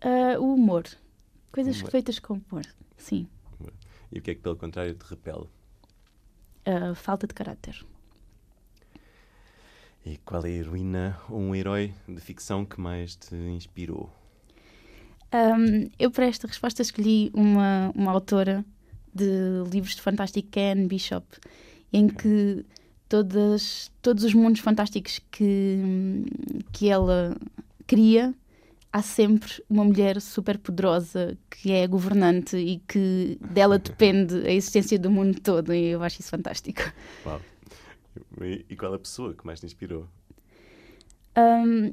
Ah, 0.00 0.38
o 0.38 0.54
humor. 0.54 0.84
Coisas 1.50 1.78
Humor. 1.78 1.90
feitas 1.90 2.18
com 2.18 2.34
humor. 2.34 2.64
Sim. 2.96 3.28
E 4.10 4.18
o 4.18 4.22
que 4.22 4.30
é 4.30 4.34
que, 4.34 4.40
pelo 4.40 4.56
contrário, 4.56 4.94
te 4.94 5.04
repele? 5.04 5.46
Ah, 6.64 6.94
falta 6.94 7.26
de 7.26 7.34
caráter. 7.34 7.84
E 10.04 10.16
qual 10.18 10.44
é 10.44 10.48
a 10.48 10.52
heroína 10.52 11.20
ou 11.28 11.38
um 11.38 11.54
herói 11.54 11.94
de 12.08 12.20
ficção 12.20 12.64
que 12.64 12.80
mais 12.80 13.14
te 13.14 13.34
inspirou? 13.34 14.12
Ahm, 15.30 15.90
eu, 15.98 16.10
para 16.10 16.26
esta 16.26 16.46
resposta, 16.46 16.82
escolhi 16.82 17.30
uma, 17.32 17.92
uma 17.94 18.10
autora 18.10 18.64
de 19.14 19.62
livros 19.70 19.94
de 19.94 20.02
fantástico, 20.02 20.48
que 20.50 20.58
é 20.58 20.72
Anne 20.72 20.86
Bishop, 20.86 21.26
em 21.92 22.08
que 22.08 22.64
todas, 23.12 23.92
todos 24.00 24.24
os 24.24 24.32
mundos 24.32 24.62
fantásticos 24.62 25.20
que, 25.30 26.24
que 26.72 26.88
ela 26.88 27.36
cria, 27.86 28.34
há 28.90 29.02
sempre 29.02 29.62
uma 29.68 29.84
mulher 29.84 30.18
super 30.18 30.56
poderosa 30.56 31.36
que 31.50 31.72
é 31.72 31.86
governante 31.86 32.56
e 32.56 32.78
que 32.88 33.38
dela 33.38 33.76
depende 33.78 34.46
a 34.46 34.50
existência 34.50 34.98
do 34.98 35.10
mundo 35.10 35.38
todo, 35.42 35.74
e 35.74 35.88
eu 35.88 36.02
acho 36.02 36.22
isso 36.22 36.30
fantástico. 36.30 36.80
Uau. 37.26 37.38
E, 38.40 38.74
qual 38.76 38.94
a 38.94 38.98
pessoa 38.98 39.34
que 39.34 39.44
mais 39.44 39.60
te 39.60 39.66
inspirou? 39.66 40.08
Ahm, 41.36 41.92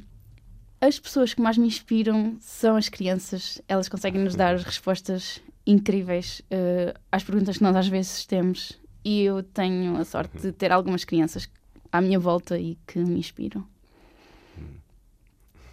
as 0.79 0.97
pessoas 0.99 1.34
que 1.34 1.41
mais 1.41 1.58
me 1.58 1.67
inspiram 1.67 2.38
são 2.39 2.77
as 2.77 2.88
crianças. 2.88 3.62
Elas 3.67 3.89
conseguem 3.89 4.23
nos 4.23 4.36
dar 4.36 4.55
respostas 4.63 5.41
incríveis 5.67 6.41
eh, 6.49 6.93
às 7.12 7.23
perguntas 7.23 7.58
que 7.58 7.63
nós 7.63 7.75
às 7.75 7.89
vezes 7.89 8.25
temos. 8.25 8.78
E 9.03 9.21
eu 9.21 9.41
tenho 9.43 9.97
a 9.97 10.03
sorte 10.05 10.38
de 10.39 10.51
ter 10.51 10.71
algumas 10.71 11.03
crianças 11.05 11.49
à 11.91 12.01
minha 12.01 12.19
volta 12.19 12.57
e 12.59 12.77
que 12.85 12.99
me 12.99 13.19
inspiram. 13.19 13.65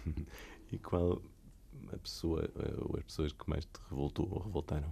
E 0.71 0.77
qual 0.77 1.21
a 1.93 1.97
pessoa 1.97 2.49
eh, 2.59 2.73
ou 2.79 2.97
as 2.97 3.03
pessoas 3.03 3.31
que 3.31 3.49
mais 3.49 3.63
te 3.63 3.79
revoltou 3.89 4.27
ou 4.29 4.41
revoltaram? 4.43 4.87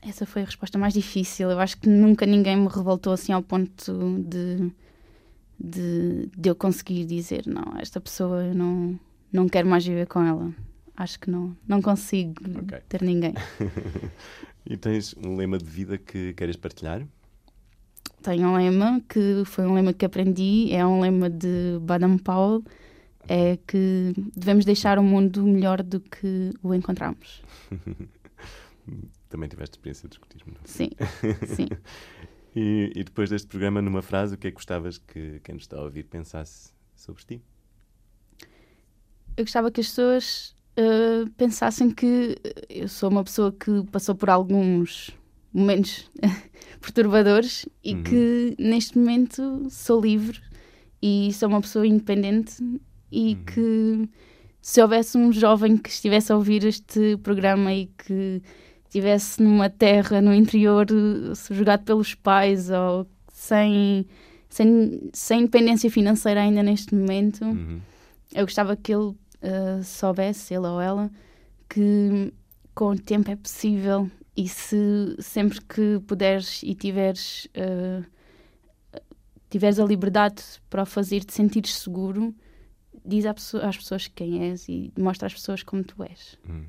Essa 0.00 0.26
foi 0.26 0.42
a 0.42 0.44
resposta 0.44 0.76
mais 0.78 0.92
difícil. 0.94 1.48
Eu 1.48 1.60
acho 1.60 1.78
que 1.78 1.88
nunca 1.88 2.26
ninguém 2.26 2.56
me 2.56 2.66
revoltou 2.66 3.12
assim 3.12 3.32
ao 3.32 3.40
ponto 3.42 3.92
de, 4.24 4.72
de, 5.60 6.26
de 6.36 6.48
eu 6.48 6.56
conseguir 6.56 7.04
dizer: 7.04 7.44
não, 7.46 7.78
esta 7.78 8.00
pessoa 8.00 8.42
eu 8.46 8.54
não, 8.54 8.98
não 9.32 9.48
quero 9.48 9.68
mais 9.68 9.86
viver 9.86 10.08
com 10.08 10.20
ela. 10.24 10.52
Acho 10.96 11.20
que 11.20 11.30
não, 11.30 11.56
não 11.68 11.80
consigo 11.80 12.34
Ok. 12.58 12.80
ter 12.88 13.00
ninguém. 13.02 13.34
E 14.64 14.76
tens 14.76 15.14
um 15.16 15.36
lema 15.36 15.58
de 15.58 15.64
vida 15.64 15.98
que 15.98 16.32
queres 16.34 16.56
partilhar? 16.56 17.06
Tenho 18.22 18.48
um 18.48 18.56
lema 18.56 19.00
que 19.08 19.42
foi 19.44 19.66
um 19.66 19.74
lema 19.74 19.92
que 19.92 20.04
aprendi, 20.04 20.72
é 20.72 20.86
um 20.86 21.00
lema 21.00 21.28
de 21.28 21.78
Baden 21.80 22.18
Powell, 22.18 22.62
é 23.28 23.58
que 23.66 24.14
devemos 24.36 24.64
deixar 24.64 24.98
o 24.98 25.02
mundo 25.02 25.44
melhor 25.44 25.82
do 25.82 26.00
que 26.00 26.50
o 26.62 26.72
encontramos. 26.72 27.42
Também 29.28 29.48
tiveste 29.48 29.76
experiência 29.76 30.08
de 30.08 30.14
escutismo, 30.14 30.52
não? 30.52 30.60
Sim, 30.64 30.90
sim. 31.46 31.68
E, 32.54 32.92
e 32.94 33.02
depois 33.02 33.30
deste 33.30 33.48
programa, 33.48 33.80
numa 33.80 34.02
frase, 34.02 34.34
o 34.34 34.38
que 34.38 34.46
é 34.46 34.50
que 34.50 34.56
gostavas 34.56 34.98
que 34.98 35.40
quem 35.42 35.54
nos 35.54 35.64
está 35.64 35.78
a 35.78 35.82
ouvir 35.82 36.04
pensasse 36.04 36.70
sobre 36.94 37.24
ti? 37.24 37.42
Eu 39.36 39.44
gostava 39.44 39.70
que 39.70 39.80
as 39.80 39.88
pessoas 39.88 40.54
eh, 40.76 41.24
pensassem 41.36 41.90
que 41.90 42.36
eu 42.68 42.88
sou 42.88 43.10
uma 43.10 43.24
pessoa 43.24 43.52
que 43.52 43.82
passou 43.90 44.14
por 44.14 44.30
alguns 44.30 45.10
momentos 45.52 46.10
perturbadores 46.80 47.66
e 47.84 47.94
Uhum. 47.94 48.02
que 48.02 48.56
neste 48.58 48.98
momento 48.98 49.66
sou 49.70 50.00
livre 50.00 50.40
e 51.02 51.32
sou 51.32 51.48
uma 51.48 51.60
pessoa 51.60 51.86
independente 51.86 52.54
e 53.10 53.34
Uhum. 53.34 53.44
que 53.44 54.08
se 54.60 54.80
houvesse 54.80 55.18
um 55.18 55.32
jovem 55.32 55.76
que 55.76 55.90
estivesse 55.90 56.32
a 56.32 56.36
ouvir 56.36 56.64
este 56.64 57.16
programa 57.18 57.72
e 57.74 57.86
que 57.86 58.40
estivesse 58.84 59.42
numa 59.42 59.68
terra 59.68 60.20
no 60.20 60.32
interior 60.34 60.86
eh, 60.90 61.34
subjugado 61.34 61.82
pelos 61.84 62.14
pais 62.14 62.70
ou 62.70 63.06
sem, 63.32 64.06
sem, 64.48 65.10
sem 65.12 65.40
independência 65.40 65.90
financeira 65.90 66.40
ainda 66.42 66.62
neste 66.62 66.94
momento, 66.94 67.44
Uhum. 67.44 67.80
eu 68.34 68.44
gostava 68.46 68.76
que 68.76 68.92
ele 68.94 69.12
eh, 69.42 69.82
soubesse, 69.82 70.54
ele 70.54 70.66
ou 70.66 70.80
ela, 70.80 71.10
que 71.68 72.32
com 72.74 72.90
o 72.92 72.98
tempo 72.98 73.30
é 73.30 73.36
possível 73.36 74.08
e 74.36 74.48
se 74.48 75.16
sempre 75.18 75.60
que 75.62 76.00
puderes 76.06 76.62
e 76.62 76.74
tiveres, 76.74 77.48
eh, 77.54 78.02
tiveres 79.50 79.78
a 79.80 79.84
liberdade 79.84 80.42
para 80.70 80.84
o 80.84 80.86
fazer, 80.86 81.24
te 81.24 81.34
sentires 81.34 81.74
seguro, 81.74 82.34
diz 83.04 83.26
às 83.26 83.76
pessoas 83.76 84.06
quem 84.06 84.50
és 84.50 84.68
e 84.68 84.92
mostra 84.96 85.26
às 85.26 85.34
pessoas 85.34 85.62
como 85.62 85.82
tu 85.82 86.02
és. 86.04 86.38
Hum. 86.48 86.64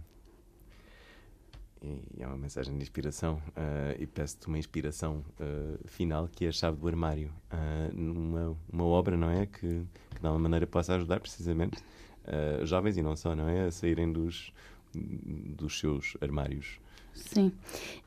E 1.83 2.23
é 2.23 2.25
uma 2.25 2.37
mensagem 2.37 2.75
de 2.77 2.81
inspiração 2.81 3.41
ah, 3.55 3.93
e 3.99 4.07
peço-te 4.07 4.47
uma 4.47 4.57
inspiração 4.57 5.23
ah, 5.39 5.77
final 5.85 6.29
que 6.29 6.45
é 6.45 6.47
a 6.47 6.51
chave 6.51 6.77
do 6.77 6.87
armário. 6.87 7.29
Ah, 7.51 7.89
numa 7.93 8.55
uma 8.71 8.85
obra, 8.85 9.17
não 9.17 9.29
é? 9.29 9.45
Que, 9.45 9.85
que 10.15 10.21
de 10.21 10.25
alguma 10.25 10.43
maneira 10.43 10.65
possa 10.65 10.95
ajudar 10.95 11.19
precisamente 11.19 11.83
ah, 12.27 12.63
jovens 12.65 12.97
e 12.97 13.01
não 13.01 13.15
só, 13.15 13.35
não 13.35 13.47
é? 13.49 13.65
A 13.65 13.71
saírem 13.71 14.11
dos, 14.11 14.51
dos 14.93 15.79
seus 15.79 16.15
armários. 16.21 16.79
Sim. 17.13 17.51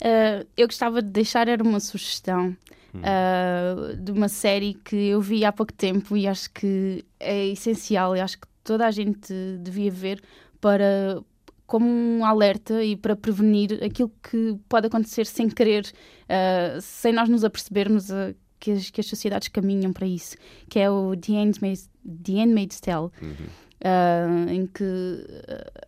Eh, 0.02 0.44
eu 0.56 0.66
gostava 0.66 1.00
de 1.00 1.08
deixar 1.10 1.46
era 1.48 1.62
uma 1.62 1.78
sugestão 1.80 2.56
Hum. 2.94 3.00
eh, 3.04 3.96
de 3.96 4.10
uma 4.10 4.28
série 4.28 4.74
que 4.74 4.96
eu 4.96 5.20
vi 5.20 5.44
há 5.44 5.52
pouco 5.52 5.72
tempo 5.72 6.16
e 6.16 6.26
acho 6.26 6.50
que 6.50 7.04
é 7.20 7.46
essencial 7.48 8.16
e 8.16 8.20
acho 8.20 8.38
que 8.40 8.46
toda 8.64 8.86
a 8.86 8.90
gente 8.90 9.32
devia 9.60 9.90
ver 9.90 10.20
para 10.60 11.20
como 11.66 11.86
um 11.86 12.24
alerta 12.24 12.82
e 12.82 12.96
para 12.96 13.14
prevenir 13.16 13.82
aquilo 13.84 14.10
que 14.22 14.56
pode 14.68 14.86
acontecer 14.86 15.26
sem 15.26 15.48
querer, 15.48 15.84
eh, 16.28 16.78
sem 16.80 17.12
nós 17.12 17.28
nos 17.28 17.44
apercebermos 17.44 18.06
que, 18.58 18.70
as, 18.72 18.90
que 18.90 19.00
as 19.00 19.06
sociedades 19.06 19.48
caminham 19.48 19.92
para 19.92 20.06
isso, 20.06 20.36
que 20.68 20.78
é 20.78 20.88
o 20.90 21.14
The 21.16 21.32
Handmaid's, 21.32 21.90
The 22.24 22.32
Handmaid's 22.32 22.80
Tale 22.80 23.10
Uhum. 23.22 23.46
Ah, 23.84 24.46
em 24.48 24.66
que 24.66 24.84
ah, 25.48 25.86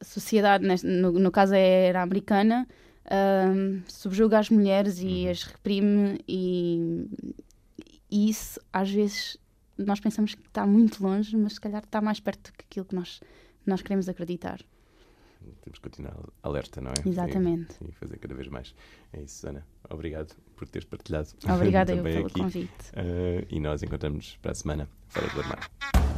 a 0.00 0.04
sociedade, 0.04 0.66
neste- 0.66 0.86
no, 0.86 1.12
no 1.12 1.30
caso 1.30 1.54
era 1.54 2.02
americana, 2.02 2.66
ah, 3.06 3.52
subjuga 3.88 4.38
as 4.38 4.50
mulheres 4.50 4.98
e 5.00 5.24
Uhum. 5.26 5.30
as 5.30 5.42
reprime, 5.44 6.20
e, 6.28 7.06
e 8.10 8.28
isso 8.30 8.60
às 8.72 8.90
vezes 8.90 9.36
nós 9.78 10.00
pensamos 10.00 10.34
que 10.34 10.46
está 10.46 10.66
muito 10.66 11.02
longe, 11.02 11.36
mas 11.36 11.54
se 11.54 11.60
calhar 11.60 11.82
está 11.82 12.00
mais 12.00 12.20
perto 12.20 12.50
do 12.50 12.56
que 12.58 12.64
aquilo 12.64 12.84
que 12.86 12.94
nós, 12.94 13.20
nós 13.66 13.80
queremos 13.82 14.08
acreditar. 14.08 14.60
Temos 15.62 15.78
que 15.78 15.88
continuar 15.88 16.14
alerta, 16.42 16.80
não 16.80 16.90
é? 16.92 17.08
Exatamente. 17.08 17.74
E, 17.80 17.88
e 17.88 17.92
fazer 17.92 18.16
cada 18.18 18.34
vez 18.34 18.46
mais. 18.48 18.72
É 19.12 19.20
isso, 19.22 19.48
Ana. 19.48 19.66
Obrigado 19.90 20.36
por 20.62 20.68
teres 20.68 20.86
partilhado. 20.88 21.28
Obrigada 21.48 21.92
eu 21.92 21.96
também 21.98 22.12
pelo 22.14 22.26
aqui. 22.26 22.40
convite. 22.40 22.70
Ah, 22.94 23.44
e 23.50 23.58
nós 23.60 23.82
encontramos 23.82 24.38
para 24.40 24.52
a 24.52 24.54
semana 24.54 24.88
fora 25.08 25.28
do 25.28 25.40
armário. 25.40 25.64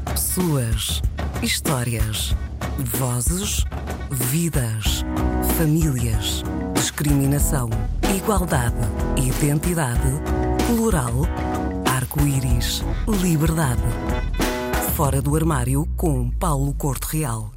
Pessoas, 0.04 1.02
histórias, 1.42 2.35
vozes, 2.78 3.64
vidas, 4.11 5.02
famílias, 5.57 6.42
discriminação, 6.74 7.70
igualdade, 8.16 8.76
identidade, 9.16 10.00
plural, 10.66 11.12
arco-íris, 11.90 12.83
liberdade. 13.22 13.83
Fora 14.94 15.20
do 15.20 15.35
armário 15.35 15.87
com 15.96 16.30
Paulo 16.30 16.72
Corte 16.74 17.16
Real. 17.16 17.54